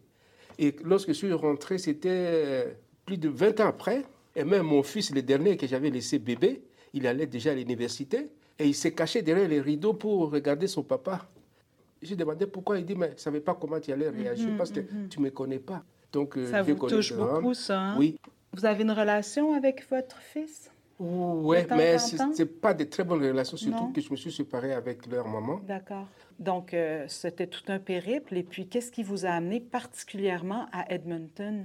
Et 0.59 0.75
lorsque 0.83 1.09
je 1.09 1.13
suis 1.13 1.31
rentré, 1.33 1.77
c'était 1.77 2.09
euh, 2.11 2.65
plus 3.05 3.17
de 3.17 3.29
20 3.29 3.59
ans 3.61 3.67
après. 3.67 4.03
Et 4.35 4.43
même 4.43 4.63
mon 4.63 4.83
fils, 4.83 5.11
le 5.13 5.21
dernier 5.21 5.55
que 5.55 5.67
j'avais 5.67 5.89
laissé 5.89 6.19
bébé, 6.19 6.63
il 6.93 7.07
allait 7.07 7.27
déjà 7.27 7.51
à 7.51 7.53
l'université. 7.55 8.27
Et 8.59 8.67
il 8.67 8.75
s'est 8.75 8.91
caché 8.93 9.21
derrière 9.21 9.47
les 9.47 9.61
rideaux 9.61 9.93
pour 9.93 10.31
regarder 10.31 10.67
son 10.67 10.83
papa. 10.83 11.27
J'ai 12.01 12.15
demandé 12.15 12.45
pourquoi. 12.45 12.77
Il 12.79 12.85
dit, 12.85 12.95
mais 12.95 13.09
je 13.09 13.13
ne 13.13 13.17
savais 13.17 13.39
pas 13.39 13.55
comment 13.55 13.79
tu 13.79 13.91
allais 13.91 14.09
réagir 14.09 14.49
parce 14.57 14.71
que 14.71 14.81
tu 15.09 15.19
ne 15.19 15.25
me 15.25 15.29
connais 15.31 15.59
pas. 15.59 15.83
Donc, 16.11 16.37
euh, 16.37 16.49
Ça 16.51 16.61
je 16.63 16.71
vous 16.71 16.87
touche 16.87 17.13
beaucoup, 17.13 17.53
ça, 17.53 17.79
hein? 17.79 17.95
Oui. 17.97 18.17
Vous 18.51 18.65
avez 18.65 18.83
une 18.83 18.91
relation 18.91 19.53
avec 19.53 19.89
votre 19.89 20.17
fils? 20.21 20.69
Oui, 20.99 21.57
mais 21.75 21.97
ce 21.97 22.15
n'est 22.37 22.45
pas 22.45 22.73
de 22.75 22.83
très 22.83 23.03
bonnes 23.03 23.25
relations, 23.25 23.57
surtout 23.57 23.85
Non? 23.85 23.91
que 23.91 23.99
je 23.99 24.11
me 24.11 24.15
suis 24.15 24.31
séparé 24.31 24.73
avec 24.73 25.07
leur 25.07 25.27
maman. 25.27 25.59
D'accord. 25.67 26.05
Donc, 26.39 26.73
euh, 26.73 27.05
c'était 27.07 27.47
tout 27.47 27.63
un 27.69 27.79
périple. 27.79 28.37
Et 28.37 28.43
puis, 28.43 28.67
qu'est-ce 28.67 28.91
qui 28.91 29.01
vous 29.01 29.25
a 29.25 29.29
amené 29.29 29.59
particulièrement 29.59 30.67
à 30.71 30.93
Edmonton? 30.93 31.63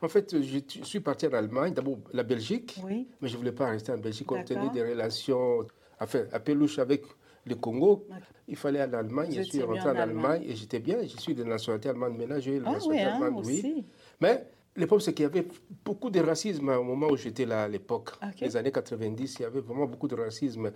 En 0.00 0.08
fait, 0.08 0.40
je 0.40 0.60
suis 0.84 1.00
parti 1.00 1.26
en 1.26 1.32
Allemagne, 1.32 1.74
d'abord 1.74 1.98
la 2.12 2.22
Belgique, 2.22 2.80
Oui. 2.84 3.08
mais 3.20 3.28
je 3.28 3.34
ne 3.34 3.38
voulais 3.38 3.52
pas 3.52 3.70
rester 3.70 3.90
en 3.90 3.98
Belgique 3.98 4.26
compte 4.28 4.44
tenu 4.44 4.70
des 4.70 4.82
relations 4.82 5.66
enfin, 6.00 6.24
un 6.32 6.40
peu 6.40 6.52
louches 6.52 6.78
avec 6.78 7.02
le 7.44 7.54
Congo. 7.54 8.06
Il 8.46 8.56
fallait 8.56 8.80
aller 8.80 8.94
en 8.94 8.98
Allemagne, 9.00 9.32
je 9.32 9.42
suis 9.42 9.62
rentré 9.62 9.80
en 9.80 9.86
Allemagne. 9.96 10.08
Allemagne 10.08 10.42
et 10.48 10.54
j'étais 10.54 10.80
bien. 10.80 10.98
Je 11.02 11.20
suis 11.20 11.34
de 11.34 11.44
nationalité 11.44 11.88
allemande 11.88 12.16
maintenant, 12.16 12.40
j'ai 12.40 12.56
eu 12.56 12.60
la 12.60 12.68
Ah 12.68 12.70
oui, 12.70 12.74
nationalité 12.74 13.04
hein, 13.04 13.22
allemande, 13.24 13.44
oui. 13.46 13.58
aussi. 13.58 13.84
Mais 14.20 14.46
le 14.74 14.86
problème, 14.86 15.04
c'est 15.04 15.14
qu'il 15.14 15.24
y 15.24 15.26
avait 15.26 15.46
beaucoup 15.84 16.08
de 16.10 16.20
racisme 16.20 16.68
au 16.68 16.82
moment 16.84 17.08
où 17.08 17.16
j'étais 17.16 17.44
là 17.44 17.64
à 17.64 17.68
l'époque. 17.68 18.10
Les 18.40 18.56
années 18.56 18.70
90, 18.72 19.36
il 19.38 19.42
y 19.42 19.44
avait 19.44 19.60
vraiment 19.60 19.86
beaucoup 19.86 20.08
de 20.08 20.14
racisme. 20.14 20.70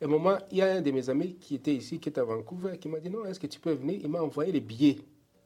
Et 0.00 0.04
au 0.04 0.08
moment, 0.08 0.36
il 0.50 0.58
y 0.58 0.62
a 0.62 0.74
un 0.74 0.80
de 0.80 0.90
mes 0.90 1.08
amis 1.10 1.34
qui 1.36 1.56
était 1.56 1.74
ici, 1.74 1.98
qui 1.98 2.08
était 2.08 2.20
à 2.20 2.24
Vancouver, 2.24 2.78
qui 2.78 2.88
m'a 2.88 3.00
dit 3.00 3.10
non, 3.10 3.24
est-ce 3.24 3.40
que 3.40 3.46
tu 3.48 3.58
peux 3.58 3.72
venir? 3.72 4.00
Il 4.02 4.08
m'a 4.08 4.22
envoyé 4.22 4.52
les 4.52 4.60
billets, 4.60 4.98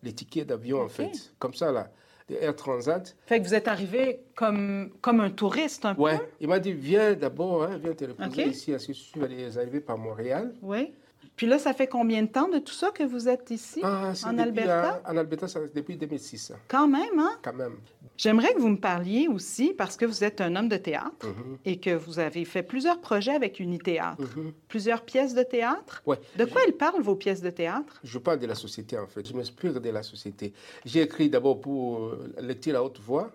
les 0.02 0.12
tickets 0.12 0.46
d'avion 0.46 0.80
en 0.82 0.88
fait, 0.88 1.32
comme 1.38 1.54
ça 1.54 1.72
là, 1.72 1.90
de 2.28 2.36
Air 2.36 2.54
Transat. 2.56 3.16
Fait 3.26 3.40
que 3.40 3.44
vous 3.46 3.54
êtes 3.54 3.68
arrivé 3.68 4.20
comme, 4.34 4.90
comme 5.00 5.20
un 5.20 5.30
touriste 5.30 5.84
un 5.84 5.94
Ouais, 5.96 6.18
peu? 6.18 6.24
il 6.40 6.48
m'a 6.48 6.58
dit 6.58 6.72
viens 6.72 7.14
d'abord, 7.14 7.64
hein, 7.64 7.78
viens 7.82 7.92
te 7.94 8.04
reposer 8.04 8.44
Ok. 8.44 8.50
ici. 8.50 8.72
Est-ce 8.72 8.86
que 8.88 8.92
je 8.92 8.98
suis 9.00 9.22
allé- 9.22 9.56
arrivé 9.58 9.80
par 9.80 9.98
Montréal 9.98 10.52
Oui. 10.62 10.92
Puis 11.36 11.46
là, 11.46 11.58
ça 11.58 11.72
fait 11.72 11.86
combien 11.86 12.22
de 12.22 12.28
temps 12.28 12.48
de 12.48 12.58
tout 12.58 12.72
ça 12.74 12.90
que 12.90 13.02
vous 13.02 13.28
êtes 13.28 13.50
ici, 13.50 13.80
Ah, 13.82 14.12
en 14.26 14.38
Alberta? 14.38 15.02
En 15.08 15.16
Alberta, 15.16 15.48
c'est 15.48 15.74
depuis 15.74 15.96
2006, 15.96 16.50
hein, 16.52 16.58
Quand 16.68 16.86
même, 16.86 17.18
hein? 17.18 17.38
quand 17.42 17.54
même. 17.54 17.76
J'aimerais 18.18 18.52
que 18.54 18.60
vous 18.60 18.68
me 18.68 18.76
parliez 18.78 19.26
aussi, 19.26 19.72
parce 19.76 19.96
que 19.96 20.04
vous 20.04 20.22
êtes 20.22 20.40
un 20.40 20.54
homme 20.54 20.68
de 20.68 20.76
théâtre 20.76 21.26
Mhm, 21.26 21.58
et 21.64 21.80
que 21.80 21.90
vous 21.94 22.18
avez 22.18 22.44
fait 22.44 22.62
plusieurs 22.62 23.00
projets 23.00 23.32
avec 23.32 23.58
Unithéâtre, 23.58 24.20
mhm. 24.36 24.52
plusieurs 24.68 25.02
pièces 25.02 25.34
de 25.34 25.42
théâtre? 25.42 26.02
Ouais. 26.06 26.20
De 26.36 26.44
quoi 26.44 26.60
elles 26.66 26.76
parlent, 26.76 27.02
vos 27.02 27.16
pièces 27.16 27.40
de 27.40 27.50
théâtre? 27.50 27.98
Je 28.04 28.18
parle 28.18 28.38
de 28.38 28.46
la 28.46 28.54
société 28.54 28.98
en 28.98 29.06
fait, 29.06 29.26
je 29.26 29.34
m'inspire 29.34 29.80
de 29.80 29.90
la 29.90 30.02
société. 30.02 30.52
J'ai 30.84 31.00
écrit 31.00 31.30
d'abord 31.30 31.60
pour 31.60 32.04
euh, 32.04 32.32
lecture 32.40 32.76
à 32.76 32.84
haute 32.84 33.00
voix 33.00 33.32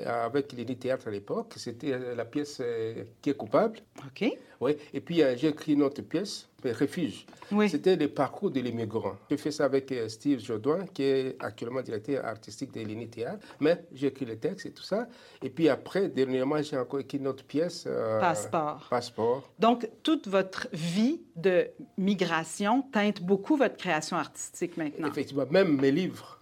euh, 0.00 0.26
avec 0.26 0.52
l'Uni 0.54 0.76
Théâtre 0.76 1.06
à 1.06 1.10
l'époque, 1.12 1.52
c'était 1.56 1.96
la 2.16 2.24
pièce 2.24 2.58
euh, 2.60 3.04
Qui 3.22 3.30
est 3.30 3.34
coupable. 3.34 3.78
OK. 4.04 4.28
Oui. 4.60 4.76
Et 4.92 5.00
puis 5.00 5.16
j'ai 5.36 5.48
écrit 5.48 5.74
une 5.74 5.82
autre 5.82 6.02
pièce, 6.02 6.48
Refuge. 6.72 7.26
Oui. 7.52 7.68
C'était 7.68 7.96
le 7.96 8.08
parcours 8.08 8.50
de 8.50 8.60
l'immigrant. 8.60 9.16
J'ai 9.30 9.36
fait 9.36 9.50
ça 9.50 9.64
avec 9.66 9.90
euh, 9.92 10.08
Steve 10.08 10.40
Jodoin, 10.40 10.84
qui 10.86 11.02
est 11.02 11.36
actuellement 11.40 11.82
directeur 11.82 12.24
artistique 12.24 12.72
de 12.72 12.80
l'Uni 12.80 13.08
Théâtre. 13.08 13.46
Mais 13.60 13.84
j'ai 13.92 14.06
écrit 14.08 14.24
le 14.24 14.36
texte 14.36 14.66
et 14.66 14.70
tout 14.72 14.82
ça. 14.82 15.06
Et 15.42 15.50
puis 15.50 15.68
après, 15.68 16.08
dernièrement, 16.08 16.60
j'ai 16.62 16.76
encore 16.78 17.00
écrit 17.00 17.18
une 17.18 17.26
autre 17.28 17.44
pièce. 17.44 17.84
euh, 17.86 18.20
Passeport. 18.20 18.86
Passeport. 18.88 19.50
Donc, 19.58 19.88
toute 20.02 20.26
votre 20.28 20.68
vie 20.72 21.20
de 21.36 21.66
migration 21.98 22.82
teinte 22.92 23.22
beaucoup 23.22 23.56
votre 23.56 23.76
création 23.76 24.16
artistique 24.16 24.76
maintenant. 24.76 25.08
Effectivement, 25.08 25.44
même 25.50 25.80
mes 25.80 25.90
livres. 25.92 26.40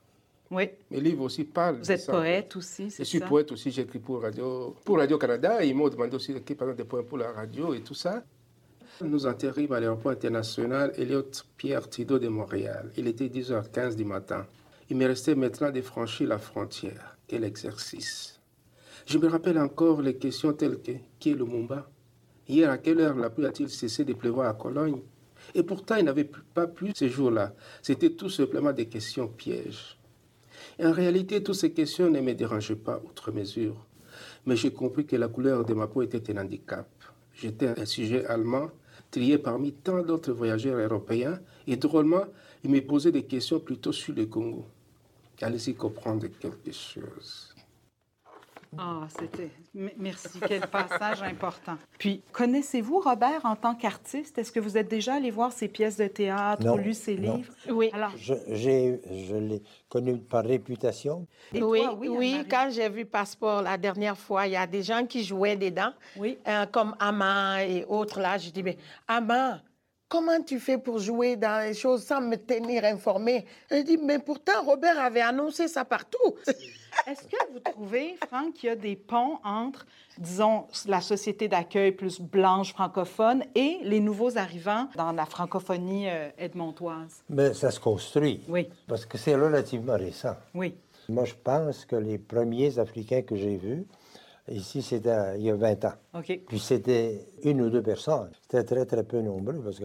Oui. 0.50 0.69
Mes 0.91 1.00
livres 1.00 1.23
aussi 1.25 1.45
parlent 1.45 1.76
Vous 1.76 1.87
de 1.87 1.93
êtes 1.93 2.00
ça, 2.02 2.12
poète 2.12 2.57
aussi, 2.57 2.85
Je 2.91 2.97
c'est 2.97 3.05
suis 3.05 3.19
ça? 3.21 3.26
poète 3.26 3.50
aussi, 3.52 3.71
j'écris 3.71 3.99
pour 3.99 4.21
Radio, 4.21 4.76
pour 4.85 4.99
Radio 4.99 5.17
Canada 5.17 5.64
et 5.64 5.69
ils 5.69 5.75
m'ont 5.75 5.88
demandé 5.88 6.14
aussi 6.14 6.35
d'écrire 6.35 6.75
des 6.75 6.85
poèmes 6.85 7.07
pour 7.07 7.17
la 7.17 7.33
radio 7.33 7.73
et 7.73 7.81
tout 7.81 7.95
ça. 7.95 8.23
Nous 9.01 9.27
atterrîmes 9.27 9.73
à 9.73 9.81
l'aéroport 9.81 10.13
international 10.13 10.93
Elliott 10.97 11.47
Pierre 11.57 11.89
Thibault 11.89 12.19
de 12.19 12.29
Montréal. 12.29 12.93
Il 12.97 13.09
était 13.09 13.29
10h15 13.29 13.97
du 13.97 14.05
matin. 14.05 14.47
Il 14.91 14.97
me 14.97 15.07
restait 15.07 15.35
maintenant 15.35 15.71
de 15.71 15.81
franchir 15.81 16.29
la 16.29 16.39
frontière. 16.39 17.17
Quel 17.27 17.43
exercice. 17.43 18.39
Je 19.07 19.19
me 19.19 19.29
rappelle 19.29 19.59
encore 19.59 20.03
les 20.03 20.17
questions 20.17 20.53
telles 20.53 20.81
que 20.81 20.93
qui 21.19 21.31
est 21.31 21.35
le 21.35 21.47
Mumba? 21.47 21.91
Hier, 22.47 22.71
à 22.71 22.79
quelle 22.79 23.01
heure 23.01 23.17
la 23.17 23.31
pluie 23.31 23.47
a-t-il 23.47 23.71
cessé 23.71 24.05
de 24.05 24.13
pleuvoir 24.13 24.49
à 24.49 24.55
Cologne? 24.55 25.01
Et 25.55 25.63
pourtant, 25.63 25.97
il 25.97 26.05
n'avait 26.05 26.31
pas 26.55 26.67
plu 26.67 26.93
ce 26.95 27.09
jour-là. 27.09 27.55
C'était 27.81 28.11
tout 28.11 28.31
simplement 28.31 28.73
des 28.73 28.87
questions 28.87 29.27
pièges. 29.27 29.99
En 30.81 30.93
réalité, 30.93 31.43
toutes 31.43 31.57
ces 31.57 31.73
questions 31.73 32.11
ne 32.11 32.21
me 32.21 32.35
dérangeaient 32.35 32.77
pas 32.77 33.01
outre 33.05 33.33
mesure. 33.33 33.87
Mais 34.47 34.55
j'ai 34.55 34.73
compris 34.73 35.07
que 35.07 35.17
la 35.17 35.29
couleur 35.29 35.65
de 35.65 35.75
ma 35.75 35.89
peau 35.89 36.03
était 36.03 36.31
un 36.37 36.43
handicap. 36.43 36.89
J'étais 37.35 37.69
un 37.69 37.87
sujet 37.87 38.27
allemand, 38.27 38.71
trié 39.12 39.38
parmi 39.38 39.73
tant 39.73 40.02
d'autres 40.02 40.33
voyageurs 40.33 40.78
européens, 40.78 41.38
et 41.69 41.76
drôlement, 41.76 42.25
il 42.64 42.71
me 42.71 42.81
posait 42.81 43.12
des 43.12 43.25
questions 43.25 43.61
plutôt 43.61 43.92
sur 43.92 44.14
le 44.14 44.26
Congo. 44.26 44.64
Allez-y 45.40 45.75
comprendre 45.75 46.26
quelque 46.40 46.73
chose? 46.73 47.51
Ah, 48.79 49.07
c'était. 49.19 49.50
Merci. 49.99 50.41
Quel 50.49 50.67
passage 50.67 51.23
important. 51.23 51.76
Puis, 51.99 52.23
connaissez-vous 52.33 53.00
Robert 53.00 53.41
en 53.45 53.55
tant 53.55 53.75
qu'artiste? 53.75 54.38
Est-ce 54.38 54.50
que 54.50 54.61
vous 54.61 54.79
êtes 54.79 54.88
déjà 54.88 55.14
allé 55.17 55.31
voir 55.31 55.52
ses 55.52 55.69
pièces 55.69 55.99
de 55.99 56.07
théâtre 56.07 56.64
Non, 56.64 56.75
ou 56.75 56.79
lu 56.79 56.95
ses 56.95 57.17
non. 57.17 57.37
livres? 57.37 57.52
Oui. 57.69 57.91
Alors, 57.93 58.12
Je, 58.17 58.33
j'ai- 58.49 59.00
je 59.11 59.37
l'ai 59.37 59.62
connu 59.91 60.17
par 60.19 60.45
réputation. 60.45 61.26
et 61.52 61.62
oui, 61.62 61.81
toi, 61.83 61.95
oui, 62.00 62.09
Anne-Marie? 62.33 62.49
quand 62.49 62.69
j'ai 62.71 62.88
vu 62.88 63.05
Passeport 63.05 63.61
la 63.61 63.76
dernière 63.76 64.17
fois, 64.17 64.47
il 64.47 64.52
y 64.52 64.57
a 64.57 64.67
des 64.67 64.83
gens 64.83 65.05
qui 65.05 65.23
jouaient 65.23 65.57
dedans, 65.57 65.93
Oui. 66.17 66.38
euh, 66.49 66.64
comme 66.67 66.97
Ama 66.99 67.64
et 67.67 67.85
autres 67.85 68.21
là. 68.21 68.38
Je 68.38 68.49
dis, 68.50 68.62
mais 68.62 68.79
Ama, 69.07 69.61
comment 70.09 70.41
tu 70.43 70.59
fais 70.59 70.79
pour 70.79 70.99
jouer 70.99 71.37
dans 71.37 71.62
les 71.62 71.75
choses 71.75 72.05
sans 72.05 72.23
me 72.23 72.37
tenir 72.37 72.85
informée? 72.87 73.45
Elle 73.69 73.85
dit, 73.85 73.99
mais 73.99 74.19
pourtant, 74.19 74.62
Robert 74.64 74.99
avait 74.99 75.21
annoncé 75.21 75.69
ça 75.69 75.85
partout. 75.85 76.19
Est-ce 77.07 77.23
que 77.25 77.53
vous 77.53 77.59
trouvez, 77.61 78.15
Franck, 78.29 78.55
qu'il 78.55 78.69
y 78.69 78.73
a 78.73 78.77
des 78.77 78.97
ponts 78.97 79.39
entre, 79.45 79.87
disons, 80.19 80.67
la 80.87 81.01
société 81.01 81.49
d'accueil 81.49 81.93
plus 81.93 82.21
blanche 82.21 82.73
francophone 82.73 83.43
et 83.55 83.79
les 83.83 84.01
nouveaux 84.01 84.37
arrivants 84.39 84.89
dans 84.97 85.13
la 85.13 85.27
francophonie 85.27 86.09
euh, 86.09 86.29
edmontoise? 86.39 87.23
Mais 87.29 87.55
ça 87.55 87.71
se 87.71 87.81
construit. 87.81 88.43
Oui, 88.49 88.69
Parce 88.87 89.07
que 89.07 89.19
c'est 89.19 89.35
relativement 89.35 89.97
récent. 89.97 90.37
oui. 90.55 90.75
Moi, 91.09 91.25
je 91.25 91.35
pense 91.43 91.85
que 91.85 91.97
les 91.97 92.17
premiers 92.17 92.79
Africains 92.79 93.23
que 93.23 93.35
j'ai 93.35 93.57
vus, 93.57 93.85
ici, 94.49 94.81
c'était 94.81 95.37
il 95.37 95.43
y 95.43 95.51
a 95.51 95.57
20 95.57 95.85
ans. 95.85 95.93
OK. 96.15 96.41
Puis 96.47 96.61
c'était 96.61 97.27
une 97.43 97.61
ou 97.61 97.71
deux 97.71 97.83
personnes. 97.83 98.31
C'était 98.43 98.63
très, 98.63 98.87
très 98.87 99.03
peu 99.03 99.21
nombreux 99.21 99.61
parce 99.65 99.81
que 99.81 99.85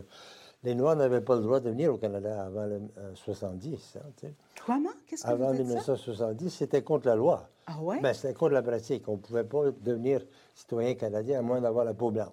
les 0.63 0.75
Noirs 0.75 0.95
n'avaient 0.95 1.21
pas 1.21 1.35
le 1.35 1.41
droit 1.41 1.59
de 1.59 1.69
venir 1.69 1.93
au 1.93 1.97
Canada 1.97 2.45
avant 2.45 2.65
le 2.65 2.81
euh, 2.97 3.13
70. 3.15 3.97
hein, 3.97 4.01
tu 4.17 4.27
sais. 4.27 4.33
Comment? 4.65 4.89
Qu'est-ce 5.05 5.23
que 5.23 5.29
Avant 5.29 5.47
vous 5.51 5.63
dites 5.63 5.67
ça? 5.79 5.93
1970, 5.93 6.49
c'était 6.49 6.81
contre 6.81 7.07
la 7.07 7.15
loi. 7.15 7.47
Ah 7.67 7.79
ouais? 7.81 7.99
Ben, 8.01 8.13
c'était 8.13 8.33
contre 8.33 8.53
la 8.53 8.61
pratique. 8.63 9.07
On 9.07 9.13
ne 9.13 9.17
pouvait 9.17 9.43
pas 9.43 9.71
devenir 9.81 10.21
citoyen 10.55 10.95
canadien 10.95 11.39
à 11.39 11.41
moins 11.41 11.61
d'avoir 11.61 11.85
la 11.85 11.93
peau 11.93 12.11
blanche. 12.11 12.31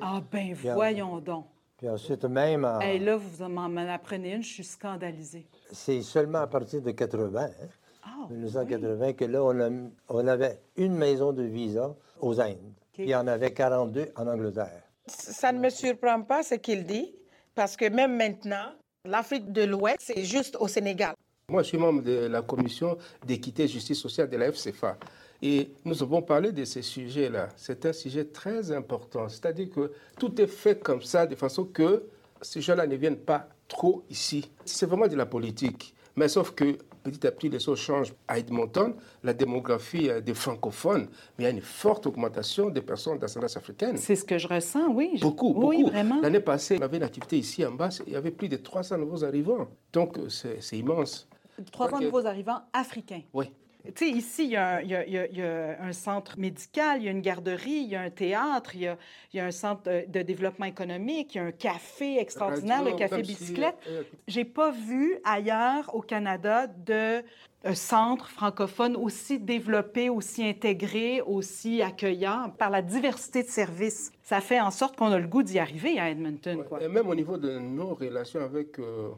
Ah 0.00 0.20
ben 0.30 0.54
voyons 0.54 1.18
donc. 1.18 1.46
Puis 1.76 1.88
ensuite, 1.88 2.24
même, 2.24 2.64
en- 2.64 2.80
Hey, 2.80 2.98
là, 2.98 3.16
vous 3.16 3.48
m'en 3.48 3.76
apprenez 3.76 4.32
une, 4.34 4.42
je 4.42 4.52
suis 4.54 4.64
scandalisée. 4.64 5.46
c'est 5.70 6.02
seulement 6.02 6.38
à 6.38 6.46
partir 6.48 6.82
de 6.82 6.90
80, 6.90 7.44
hein, 7.44 7.66
Ah, 8.02 8.26
1980, 8.30 9.12
que 9.12 9.24
là, 9.26 9.44
on, 9.44 9.60
a- 9.60 9.70
on 10.08 10.26
avait 10.26 10.60
une 10.76 10.94
maison 10.96 11.32
de 11.32 11.42
visa 11.44 11.94
aux 12.20 12.40
Indes. 12.40 12.56
Puis 12.92 13.04
il 13.04 13.10
y 13.10 13.14
en 13.14 13.28
avait 13.28 13.52
42 13.52 14.08
en 14.16 14.26
Angleterre. 14.26 14.82
Ça 15.06 15.52
ne 15.52 15.60
me 15.60 15.70
surprend 15.70 16.22
pas 16.22 16.42
ce 16.42 16.56
qu'il 16.56 16.84
dit, 16.84 17.14
parce 17.58 17.76
que 17.76 17.88
même 17.88 18.16
maintenant, 18.16 18.70
l'Afrique 19.04 19.50
de 19.50 19.64
l'Ouest, 19.64 19.96
c'est 19.98 20.22
juste 20.24 20.56
au 20.60 20.68
Sénégal. 20.68 21.16
Moi, 21.50 21.64
je 21.64 21.68
suis 21.70 21.76
membre 21.76 22.02
de 22.02 22.28
la 22.28 22.40
commission 22.40 22.96
d'équité 23.26 23.64
et 23.64 23.66
justice 23.66 23.98
sociale 23.98 24.30
de 24.30 24.36
la 24.36 24.52
FCFA. 24.52 24.96
Et 25.42 25.68
nous 25.84 26.00
avons 26.00 26.22
parlé 26.22 26.52
de 26.52 26.64
ces 26.64 26.82
sujets-là. 26.82 27.48
C'est 27.56 27.84
un 27.84 27.92
sujet 27.92 28.26
très 28.26 28.70
important. 28.70 29.28
C'est-à-dire 29.28 29.70
que 29.70 29.90
tout 30.20 30.40
est 30.40 30.46
fait 30.46 30.78
comme 30.80 31.02
ça, 31.02 31.26
de 31.26 31.34
façon 31.34 31.64
que 31.64 32.04
ces 32.42 32.60
gens-là 32.60 32.86
ne 32.86 32.94
viennent 32.94 33.16
pas 33.18 33.48
trop 33.66 34.04
ici. 34.08 34.48
C'est 34.64 34.86
vraiment 34.86 35.08
de 35.08 35.16
la 35.16 35.26
politique. 35.26 35.96
Mais 36.14 36.28
sauf 36.28 36.52
que 36.52 36.78
petit 37.02 37.26
à 37.26 37.30
petit, 37.32 37.48
les 37.48 37.58
choses 37.60 37.78
changent. 37.78 38.12
À 38.26 38.38
Edmonton, 38.38 38.94
la 39.22 39.32
démographie 39.32 40.08
euh, 40.08 40.20
des 40.20 40.34
francophones, 40.34 41.08
mais 41.38 41.44
il 41.44 41.44
y 41.44 41.46
a 41.46 41.50
une 41.50 41.60
forte 41.60 42.06
augmentation 42.06 42.70
des 42.70 42.82
personnes 42.82 43.18
d'ascendance 43.18 43.56
africaine. 43.56 43.96
C'est 43.96 44.16
ce 44.16 44.24
que 44.24 44.38
je 44.38 44.46
ressens, 44.48 44.88
oui. 44.88 45.18
Beaucoup, 45.20 45.52
beaucoup. 45.54 45.68
Oui, 45.68 45.82
vraiment. 45.84 46.20
L'année 46.20 46.40
passée, 46.40 46.76
on 46.78 46.82
avait 46.82 46.96
une 46.98 47.02
activité 47.02 47.38
ici 47.38 47.64
en 47.64 47.72
bas, 47.72 47.88
il 48.06 48.12
y 48.12 48.16
avait 48.16 48.30
plus 48.30 48.48
de 48.48 48.56
300 48.56 48.98
nouveaux 48.98 49.24
arrivants. 49.24 49.68
Donc, 49.92 50.18
euh, 50.18 50.28
c'est 50.28 50.76
immense. 50.78 51.28
300 51.72 51.96
Ok. 51.96 52.02
nouveaux 52.02 52.26
arrivants 52.26 52.60
africains. 52.72 53.22
Oui. 53.32 53.50
Tu 53.94 54.04
sais, 54.04 54.10
ici, 54.10 54.44
il 54.44 54.50
y, 54.50 54.56
a 54.56 54.76
un, 54.76 54.80
il 54.82 54.90
y 54.90 54.94
a- 54.96 55.06
il 55.06 55.12
y 55.12 55.18
a- 55.18 55.26
il 55.26 55.38
y 55.38 55.42
a 55.42 55.82
un 55.82 55.92
centre 55.92 56.38
médical, 56.38 56.98
il 57.00 57.04
y 57.04 57.08
a 57.08 57.10
une 57.10 57.22
garderie, 57.22 57.70
il 57.70 57.88
y 57.88 57.96
a 57.96 58.02
un 58.02 58.10
théâtre, 58.10 58.74
il 58.74 58.82
y 58.82 58.86
a, 58.86 58.98
il 59.32 59.36
y 59.38 59.40
a 59.40 59.46
un 59.46 59.50
centre 59.50 59.82
de, 59.84 60.04
de 60.06 60.22
développement 60.22 60.66
économique, 60.66 61.34
il 61.34 61.38
y 61.38 61.40
a 61.40 61.44
un 61.44 61.52
café 61.52 62.18
extraordinaire, 62.18 62.82
le 62.84 62.92
café 62.96 63.22
bicyclette. 63.22 63.76
euh, 63.88 64.02
J'ai 64.26 64.44
pas 64.44 64.70
vu 64.70 65.16
ailleurs 65.24 65.94
au 65.94 66.02
Canada 66.02 66.66
de 66.66 67.22
un 67.64 67.74
centre 67.74 68.28
francophone 68.28 68.94
aussi 68.94 69.38
développé, 69.40 70.08
aussi 70.10 70.44
intégré, 70.44 71.20
aussi 71.22 71.82
accueillant 71.82 72.50
par 72.56 72.70
la 72.70 72.82
diversité 72.82 73.42
de 73.42 73.48
services. 73.48 74.12
Ça 74.22 74.40
fait 74.40 74.60
en 74.60 74.70
sorte 74.70 74.96
qu'on 74.96 75.10
a 75.10 75.18
le 75.18 75.26
goût 75.26 75.42
d'y 75.42 75.58
arriver 75.58 75.98
à 75.98 76.10
Edmonton. 76.10 76.62
Quoi. 76.68 76.82
Et 76.82 76.88
même 76.88 77.08
au 77.08 77.14
niveau 77.14 77.36
de 77.36 77.58
nos 77.58 77.94
relations 77.94 78.40
avec 78.40 78.78
euh, 78.78 79.08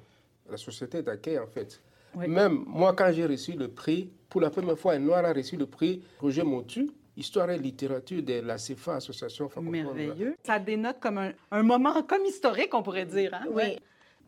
la 0.50 0.56
société 0.56 1.02
d'accueil, 1.02 1.38
en 1.38 1.46
fait. 1.46 1.80
Oui. 2.14 2.28
Même 2.28 2.64
moi, 2.66 2.92
quand 2.94 3.10
j'ai 3.12 3.26
reçu 3.26 3.52
le 3.52 3.68
prix, 3.68 4.10
pour 4.28 4.40
la 4.40 4.50
première 4.50 4.78
fois, 4.78 4.92
un 4.94 4.98
Noir 4.98 5.24
a 5.24 5.32
reçu 5.32 5.56
le 5.56 5.66
prix 5.66 6.02
Roger 6.20 6.42
Montu, 6.42 6.90
Histoire 7.16 7.50
et 7.50 7.58
littérature 7.58 8.22
de 8.22 8.40
la 8.40 8.56
CFA, 8.56 8.94
Association 8.96 9.48
francophone. 9.48 9.72
Merveilleux. 9.82 10.36
Ça 10.44 10.58
dénote 10.58 11.00
comme 11.00 11.18
un, 11.18 11.32
un 11.50 11.62
moment 11.62 12.02
comme 12.04 12.24
historique, 12.24 12.72
on 12.72 12.82
pourrait 12.82 13.04
dire. 13.04 13.34
Hein? 13.34 13.46
Oui. 13.52 13.76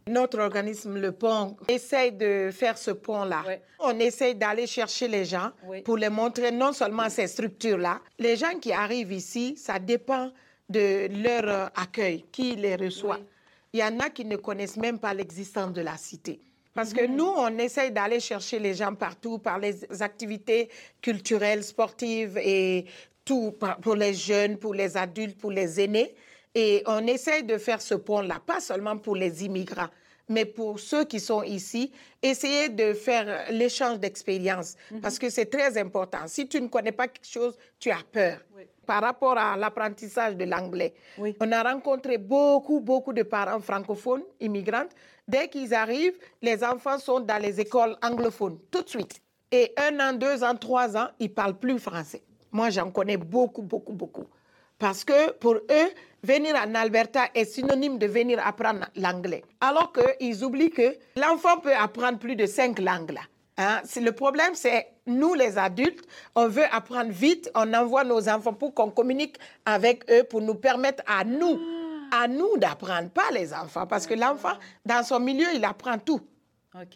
Notre 0.09 0.41
organisme, 0.41 0.99
le 0.99 1.13
pont, 1.13 1.57
essaye 1.69 2.11
de 2.13 2.51
faire 2.53 2.77
ce 2.77 2.91
pont-là. 2.91 3.45
On 3.79 3.97
essaye 4.01 4.35
d'aller 4.35 4.67
chercher 4.67 5.07
les 5.07 5.25
gens 5.25 5.53
Oui. 5.65 5.83
pour 5.83 5.97
les 5.97 6.09
montrer 6.09 6.51
non 6.51 6.73
seulement 6.73 7.09
ces 7.09 7.29
structures-là. 7.29 8.01
Les 8.19 8.35
gens 8.37 8.59
qui 8.61 8.73
arrivent 8.73 9.13
ici, 9.13 9.57
ça 9.57 9.79
dépend 9.79 10.33
de 10.69 11.07
leur 11.23 11.45
euh, 11.49 11.67
accueil, 11.77 12.25
qui 12.33 12.57
les 12.57 12.75
reçoit. 12.75 13.19
Oui. 13.21 13.27
Il 13.75 13.81
y 13.81 13.85
en 13.85 14.01
a 14.01 14.11
qui 14.11 14.25
ne 14.25 14.37
connaissent 14.37 14.77
même 14.77 14.99
pas 14.99 15.15
l'existence 15.15 15.73
de 15.73 15.81
la 15.83 15.97
cité. 15.97 16.41
Parce 16.75 16.93
que 16.95 17.07
nous, 17.07 17.27
on 17.37 17.59
essaye 17.59 17.91
d'aller 17.91 18.21
chercher 18.21 18.59
les 18.59 18.75
gens 18.75 18.95
partout 18.95 19.39
par 19.39 19.59
les 19.59 19.77
activités 20.03 20.71
culturelles, 21.03 21.63
sportives 21.65 22.39
et 22.43 22.87
tout, 23.25 23.55
pour 23.83 23.95
les 23.95 24.15
jeunes, 24.15 24.57
pour 24.57 24.75
les 24.75 24.97
adultes, 24.97 25.39
pour 25.39 25.51
les 25.51 25.81
aînés. 25.81 26.15
Et 26.55 26.83
on 26.87 27.07
essaye 27.07 27.45
de 27.45 27.59
faire 27.59 27.81
ce 27.83 27.95
pont-là, 27.95 28.41
pas 28.45 28.61
seulement 28.61 28.97
pour 28.99 29.17
les 29.17 29.45
immigrants, 29.45 29.89
mais 30.29 30.45
pour 30.45 30.81
ceux 30.81 31.05
qui 31.05 31.19
sont 31.21 31.43
ici, 31.43 31.93
essayer 32.23 32.69
de 32.69 32.93
faire 32.95 33.47
l'échange 33.51 33.99
d'expériences, 34.01 34.77
parce 35.01 35.19
que 35.19 35.31
c'est 35.31 35.47
très 35.47 35.77
important. 35.79 36.27
Si 36.27 36.47
tu 36.49 36.61
ne 36.61 36.69
connais 36.69 36.93
pas 36.93 37.09
quelque 37.09 37.27
chose, 37.29 37.57
tu 37.79 37.91
as 37.91 38.03
peur. 38.11 38.39
Par 38.87 39.01
rapport 39.03 39.39
à 39.39 39.57
l'apprentissage 39.57 40.37
de 40.37 40.45
l'anglais, 40.45 40.93
Oui. 41.17 41.37
on 41.41 41.53
a 41.53 41.63
rencontré 41.63 42.19
beaucoup, 42.19 42.81
beaucoup 42.81 43.13
de 43.13 43.23
parents 43.23 43.61
francophones, 43.61 44.25
immigrantes. 44.41 44.91
Dès 45.29 45.49
qu'ils 45.49 45.73
arrivent, 45.73 46.19
les 46.41 46.65
enfants 46.65 46.99
sont 46.99 47.21
dans 47.21 47.41
les 47.41 47.61
écoles 47.61 47.97
anglophones, 48.03 48.59
tout 48.71 48.83
de 48.83 48.89
suite. 48.89 49.21
Et 49.51 49.73
un 49.77 50.01
an, 50.01 50.13
deux 50.13 50.43
ans, 50.43 50.57
trois 50.57 50.97
ans, 50.97 51.09
ils 51.21 51.29
ne 51.29 51.35
parlent 51.35 51.59
plus 51.59 51.79
français. 51.79 52.23
Moi, 52.51 52.71
j'en 52.71 52.91
connais 52.91 53.17
beaucoup, 53.17 53.63
beaucoup, 53.63 53.93
beaucoup. 53.93 54.27
Parce 54.79 55.05
que 55.05 55.33
pour 55.33 55.55
eux, 55.55 55.91
venir 56.25 56.57
en 56.57 56.75
Alberta 56.75 57.27
est 57.35 57.45
synonyme 57.45 57.99
de 57.99 58.07
venir 58.07 58.45
apprendre 58.45 58.87
l'anglais. 58.97 59.45
Alors 59.61 59.93
qu'ils 59.93 60.43
oublient 60.43 60.71
que 60.71 60.97
l'enfant 61.17 61.59
peut 61.61 61.75
apprendre 61.75 62.19
plus 62.19 62.35
de 62.35 62.47
cinq 62.47 62.79
langues 62.81 63.13
là. 63.13 63.21
Hein? 63.59 63.83
Le 64.01 64.11
problème, 64.11 64.55
c'est 64.55 64.89
nous 65.07 65.35
les 65.35 65.59
adultes, 65.59 66.05
on 66.35 66.49
veut 66.49 66.65
apprendre 66.73 67.11
vite, 67.11 67.51
on 67.55 67.73
envoie 67.75 68.05
nos 68.05 68.29
enfants 68.29 68.55
pour 68.55 68.75
qu'on 68.75 68.91
communique 68.91 69.37
avec 69.67 70.11
eux, 70.11 70.25
pour 70.25 70.41
nous 70.41 70.55
permettre 70.55 71.03
à 71.07 71.25
nous, 71.25 71.61
à 72.13 72.29
nous 72.29 72.57
d'apprendre, 72.59 73.09
pas 73.11 73.31
les 73.33 73.53
enfants. 73.53 73.87
Parce 73.87 74.07
que 74.07 74.15
l'enfant, 74.15 74.53
dans 74.85 75.03
son 75.03 75.19
milieu, 75.19 75.47
il 75.55 75.65
apprend 75.65 75.99
tout. 75.99 76.21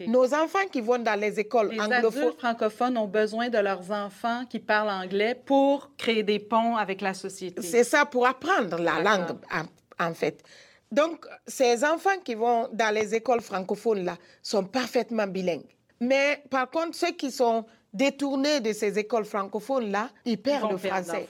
Nos 0.06 0.32
enfants 0.32 0.66
qui 0.70 0.80
vont 0.80 0.99
dans 0.99 1.18
les 1.20 1.38
écoles 1.38 1.70
Les 1.70 1.80
anglophones, 1.80 2.23
adultes 2.23 2.38
francophones 2.38 2.96
ont 2.96 3.06
besoin 3.06 3.49
de 3.50 3.58
leurs 3.58 3.90
enfants 3.90 4.44
qui 4.49 4.58
parlent 4.58 4.88
anglais 4.88 5.35
pour 5.35 5.90
créer 5.99 6.23
des 6.23 6.38
ponts 6.38 6.76
avec 6.76 7.02
la 7.02 7.12
société. 7.12 7.61
C'est 7.61 7.85
ça 7.85 8.06
pour 8.06 8.26
apprendre 8.26 8.78
la 8.78 9.02
langue, 9.02 9.37
en, 9.52 10.06
en 10.08 10.14
fait. 10.14 10.42
Donc, 10.90 11.26
ces 11.46 11.85
enfants 11.85 12.18
qui 12.25 12.35
vont 12.35 12.68
dans 12.73 12.94
les 12.94 13.14
écoles 13.14 13.42
francophones, 13.42 14.04
là, 14.04 14.16
sont 14.42 14.64
parfaitement 14.64 15.26
bilingues. 15.26 15.66
Mais 16.00 16.42
par 16.49 16.71
contre, 16.71 16.95
ceux 16.95 17.12
qui 17.12 17.30
sont 17.30 17.67
détournés 17.93 18.60
de 18.60 18.73
ces 18.73 18.99
écoles 18.99 19.25
francophones, 19.25 19.90
là, 19.90 20.10
ils 20.25 20.32
Ils 20.32 20.43
perdent 20.43 20.62
vont 20.62 20.73
le 20.73 20.78
français. 20.78 21.28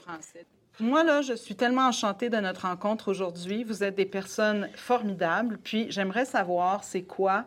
Moi, 0.79 1.03
là, 1.03 1.21
je 1.23 1.33
suis 1.33 1.55
tellement 1.55 1.87
enchantée 1.87 2.29
de 2.29 2.37
notre 2.37 2.61
rencontre 2.61 3.09
aujourd'hui. 3.09 3.63
Vous 3.63 3.83
êtes 3.83 3.95
des 3.95 4.05
personnes 4.05 4.69
formidables. 4.75 5.57
Puis, 5.63 5.87
j'aimerais 5.89 6.25
savoir, 6.25 6.83
c'est 6.83 7.01
quoi 7.01 7.45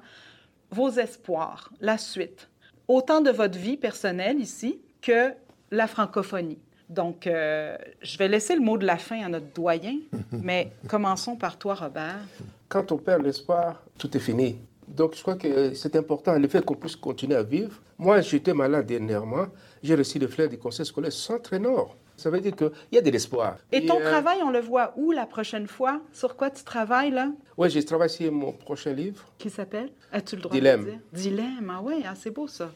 vos 0.72 0.90
espoirs, 0.90 1.70
la 1.80 1.98
suite, 1.98 2.48
autant 2.88 3.20
de 3.20 3.30
votre 3.30 3.58
vie 3.58 3.76
personnelle 3.76 4.40
ici 4.40 4.80
que 5.02 5.32
la 5.70 5.86
francophonie. 5.86 6.58
Donc, 6.88 7.26
euh, 7.26 7.76
je 8.02 8.18
vais 8.18 8.28
laisser 8.28 8.54
le 8.54 8.60
mot 8.60 8.76
de 8.76 8.86
la 8.86 8.96
fin 8.96 9.24
à 9.24 9.28
notre 9.28 9.52
doyen, 9.54 9.96
mais 10.32 10.72
commençons 10.88 11.36
par 11.36 11.56
toi, 11.56 11.74
Robert. 11.74 12.20
Quand 12.68 12.90
on 12.92 12.98
perd 12.98 13.22
l'espoir, 13.22 13.82
tout 13.96 14.16
est 14.16 14.20
fini. 14.20 14.58
Donc, 14.88 15.14
je 15.14 15.22
crois 15.22 15.36
que 15.36 15.72
c'est 15.74 15.94
important, 15.94 16.36
le 16.36 16.48
fait 16.48 16.64
qu'on 16.64 16.74
puisse 16.74 16.96
continuer 16.96 17.36
à 17.36 17.44
vivre. 17.44 17.80
Moi, 17.96 18.20
j'étais 18.22 18.54
malade 18.54 18.86
dernièrement. 18.86 19.46
J'ai 19.82 19.94
reçu 19.94 20.18
le 20.18 20.26
flair 20.26 20.48
du 20.48 20.58
conseil 20.58 20.84
scolaire 20.84 21.12
sans 21.12 21.38
Nord. 21.60 21.96
Ça 22.20 22.28
veut 22.28 22.40
dire 22.40 22.54
qu'il 22.54 22.70
y 22.92 22.98
a 22.98 23.00
de 23.00 23.10
l'espoir. 23.10 23.56
Et 23.72 23.86
ton 23.86 23.98
euh, 23.98 24.04
travail, 24.04 24.38
on 24.42 24.50
le 24.50 24.60
voit 24.60 24.92
où 24.96 25.10
la 25.10 25.24
prochaine 25.24 25.66
fois? 25.66 26.02
Sur 26.12 26.36
quoi 26.36 26.50
tu 26.50 26.62
travailles, 26.64 27.10
là? 27.10 27.30
Oui, 27.56 27.70
je 27.70 27.80
travaille 27.80 28.10
sur 28.10 28.30
mon 28.30 28.52
prochain 28.52 28.92
livre. 28.92 29.24
Qui 29.38 29.48
s'appelle? 29.48 29.90
As-tu 30.12 30.36
le 30.36 30.42
droit 30.42 30.52
Dilemme. 30.52 30.80
de 30.84 30.86
le 30.86 30.92
dire? 30.92 31.00
Dilemme, 31.12 31.72
ah 31.74 31.80
oui, 31.82 32.04
ah, 32.06 32.12
c'est 32.14 32.30
beau 32.30 32.46
ça. 32.46 32.70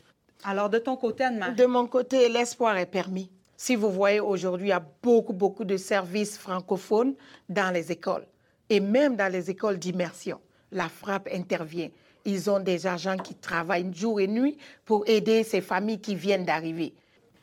Alors, 0.45 0.71
de 0.71 0.79
ton 0.79 0.97
côté, 0.97 1.25
Anne-Marie? 1.25 1.57
De 1.57 1.67
mon 1.67 1.87
côté, 1.87 2.31
l'espoir 2.31 2.79
est 2.79 2.87
permis. 2.87 3.31
Si 3.55 3.77
vous 3.77 3.91
voyez 3.91 4.21
aujourd'hui, 4.21 4.69
il 4.69 4.71
y 4.71 4.73
a 4.73 4.85
beaucoup, 5.03 5.35
beaucoup 5.35 5.65
de 5.65 5.77
services 5.77 6.39
francophones 6.39 7.15
dans 7.51 7.73
les 7.73 7.93
écoles 7.93 8.27
et 8.71 8.81
même 8.81 9.15
dans 9.15 9.31
les 9.31 9.51
écoles 9.51 9.79
d'immersion. 9.79 10.41
La 10.73 10.89
frappe 10.89 11.29
intervient. 11.33 11.91
Ils 12.25 12.49
ont 12.51 12.61
des 12.61 12.87
agents 12.87 13.19
qui 13.19 13.35
travaillent 13.35 13.93
jour 13.95 14.21
et 14.21 14.27
nuit 14.27 14.57
pour 14.87 15.07
aider 15.07 15.45
ces 15.45 15.61
familles 15.61 16.01
qui 16.01 16.15
viennent 16.15 16.47
d'arriver. 16.47 16.95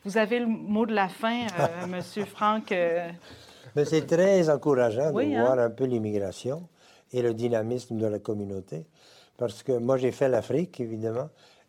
Vous 0.04 0.16
avez 0.18 0.40
le 0.40 0.46
mot 0.46 0.86
de 0.86 0.94
la 0.94 1.08
fin, 1.08 1.46
euh, 1.58 1.86
Monsieur 1.88 2.24
Franck. 2.24 2.72
euh, 2.72 3.08
Mais 3.76 3.84
c'est 3.84 4.06
très 4.06 4.48
encourageant 4.50 5.12
Oui, 5.12 5.30
de 5.30 5.36
hein? 5.36 5.44
voir 5.44 5.58
un 5.58 5.70
peu 5.70 5.84
l'immigration 5.84 6.68
et 7.12 7.22
le 7.22 7.34
dynamisme 7.34 7.96
de 7.98 8.06
la 8.06 8.18
communauté. 8.18 8.84
Parce 9.36 9.62
que 9.62 9.72
moi, 9.78 9.96
j'ai 9.98 10.12
fait 10.12 10.28
l'Afrique, 10.28 10.80
évidemment. 10.80 11.28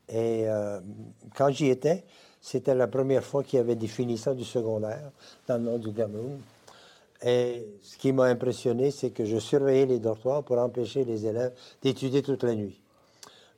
Et 0.10 0.43
euh, 0.48 0.80
quand 1.36 1.50
j'y 1.52 1.67
étais, 1.69 2.04
c'était 2.41 2.76
la 2.76 2.88
première 2.88 3.24
fois 3.24 3.43
qu'il 3.43 3.58
y 3.58 3.60
avait 3.60 3.76
des 3.76 3.88
finissants 3.88 4.34
du 4.34 4.43
secondaire 4.43 5.12
dans 5.48 5.58
le 5.58 5.63
nord 5.63 5.80
du 5.80 5.93
Cameroun. 5.93 6.39
Et 7.26 7.65
ce 7.82 7.98
qui 7.98 8.12
m'a 8.12 8.26
impressionné, 8.26 8.91
c'est 8.91 9.12
que 9.12 9.24
je 9.24 9.38
surveillais 9.38 9.86
les 9.86 10.00
dortoirs 10.00 10.43
pour 10.43 10.58
empêcher 10.58 11.06
les 11.06 11.26
élèves 11.26 11.54
d'étudier 11.82 12.22
toute 12.22 12.43
la 12.43 12.54
nuit. 12.54 12.82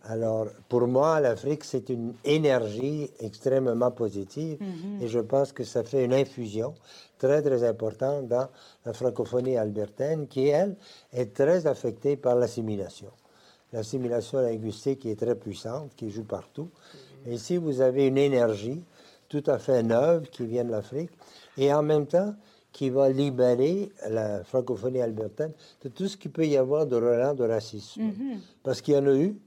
Alors, 0.08 0.48
pour 0.70 0.88
moi, 0.88 1.20
l'Afrique, 1.20 1.64
c'est 1.64 1.90
une 1.90 2.14
énergie 2.24 3.10
extrêmement 3.20 3.90
positive 3.90 4.60
et 5.02 5.08
je 5.08 5.20
pense 5.20 5.52
que 5.52 5.64
ça 5.64 5.84
fait 5.84 6.06
une 6.06 6.14
infusion 6.14 6.76
très, 7.18 7.42
très 7.42 7.64
importante 7.64 8.28
dans 8.28 8.48
la 8.86 8.94
francophonie 8.94 9.58
albertaine 9.58 10.28
qui, 10.28 10.48
elle, 10.48 10.76
est 11.12 11.34
très 11.34 11.66
affectée 11.66 12.18
par 12.18 12.36
l'assimilation. 12.36 13.10
L'assimilation 13.74 14.42
linguistique 14.42 15.00
qui 15.00 15.10
est 15.10 15.20
très 15.20 15.36
puissante, 15.36 15.96
qui 15.96 16.12
joue 16.12 16.24
partout. 16.24 16.70
Et 17.26 17.34
ici, 17.34 17.58
vous 17.58 17.82
avez 17.82 18.06
une 18.06 18.20
énergie 18.20 18.84
tout 19.28 19.44
à 19.48 19.58
fait 19.58 19.82
neuve 19.82 20.30
qui 20.30 20.46
vient 20.46 20.66
de 20.66 20.72
l'Afrique 20.72 21.10
et 21.58 21.74
en 21.74 21.82
même 21.82 22.06
temps 22.06 22.36
qui 22.76 22.90
va 22.90 23.08
libérer 23.08 23.90
la 24.10 24.44
francophonie 24.44 25.00
albertaine 25.00 25.54
de 25.82 25.88
tout 25.88 26.10
ce 26.10 26.18
qu'il 26.18 26.32
peut 26.32 26.46
y 26.46 26.58
avoir 26.58 26.86
de 26.86 26.98
relents 26.98 27.34
de 27.34 27.46
racisme. 27.46 28.02
Parce 28.64 28.82
qu'il 28.82 28.96
y 28.96 28.98
en 28.98 29.08
a 29.08 29.16
eu. 29.16 29.38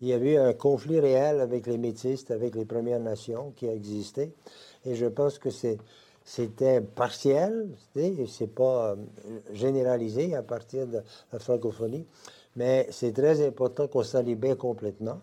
Il 0.00 0.06
y 0.06 0.12
avait 0.12 0.34
eu 0.34 0.36
un 0.36 0.52
conflit 0.52 1.00
réel 1.00 1.40
avec 1.40 1.66
les 1.66 1.78
métis, 1.78 2.30
avec 2.30 2.54
les 2.54 2.64
Premières 2.64 3.00
Nations 3.00 3.52
qui 3.56 3.66
a 3.66 3.72
existé. 3.72 4.32
Et 4.84 4.94
je 4.94 5.06
pense 5.06 5.40
que 5.40 5.48
c'était 6.24 6.80
partiel, 6.80 7.70
c'est 8.28 8.54
pas 8.54 8.92
euh, 8.92 8.96
généralisé 9.52 10.36
à 10.36 10.44
partir 10.44 10.86
de 10.86 11.00
la 11.32 11.38
francophonie. 11.40 12.06
Mais 12.54 12.86
c'est 12.92 13.12
très 13.12 13.44
important 13.44 13.88
qu'on 13.88 14.04
s'en 14.04 14.22
libère 14.22 14.56
complètement 14.56 15.20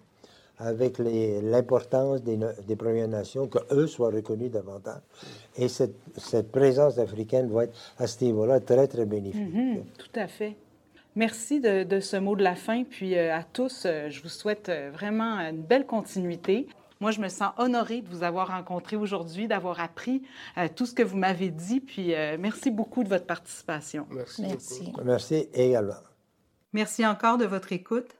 avec 0.57 0.97
l'importance 0.99 2.23
des, 2.23 2.75
Premières 2.75 3.07
Nations, 3.07 3.47
qu'eux 3.47 3.87
soient 3.87 4.11
reconnus 4.11 4.51
davantage. 4.51 5.01
Et 5.57 5.67
cette, 5.67 5.95
cette 6.17 6.51
présence 6.51 6.97
africaine 6.97 7.51
va 7.51 7.65
être, 7.65 7.73
à 7.97 8.07
ce 8.07 8.23
niveau-là, 8.23 8.59
très, 8.59 8.87
très 8.87 9.05
bénéfique. 9.05 9.41
mhm, 9.53 9.83
tout 9.97 10.19
à 10.19 10.27
fait. 10.27 10.55
Merci 11.15 11.59
de, 11.59 11.83
de, 11.83 11.99
ce 11.99 12.17
mot 12.17 12.35
de 12.35 12.43
la 12.43 12.55
fin. 12.55 12.83
Puis 12.83 13.15
euh, 13.15 13.35
à 13.35 13.43
tous, 13.43 13.83
euh, 13.85 14.09
je 14.09 14.21
vous 14.23 14.29
souhaite 14.29 14.69
euh, 14.69 14.89
vraiment 14.91 15.37
une 15.39 15.61
belle 15.61 15.85
continuité. 15.85 16.67
Moi, 17.03 17.11
je 17.11 17.19
me 17.19 17.27
sens 17.27 17.51
honorée 17.57 17.99
de 17.99 18.07
vous 18.07 18.23
avoir 18.23 18.47
rencontré 18.47 18.95
aujourd'hui, 18.95 19.49
d'avoir 19.49 19.81
appris 19.81 20.23
euh, 20.57 20.69
tout 20.73 20.85
ce 20.85 20.93
que 20.93 21.03
vous 21.03 21.17
m'avez 21.17 21.49
dit. 21.49 21.81
Puis 21.81 22.15
euh, 22.15 22.37
merci 22.39 22.71
beaucoup 22.71 23.03
de 23.03 23.09
votre 23.09 23.25
participation. 23.25 24.07
Merci. 24.09 24.93
Merci 25.03 25.49
également. 25.53 25.99
Merci 26.71 27.05
encore 27.05 27.37
de 27.37 27.43
votre 27.43 27.73
écoute. 27.73 28.15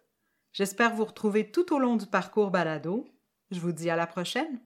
J'espère 0.54 0.94
vous 0.96 1.06
retrouver 1.06 1.52
tout 1.52 1.74
au 1.74 1.80
long 1.80 1.96
du 1.96 2.06
parcours 2.06 2.52
balado. 2.52 3.06
Je 3.52 3.60
vous 3.60 3.72
dis 3.72 3.90
à 3.90 3.96
la 3.96 4.08
prochaine. 4.08 4.62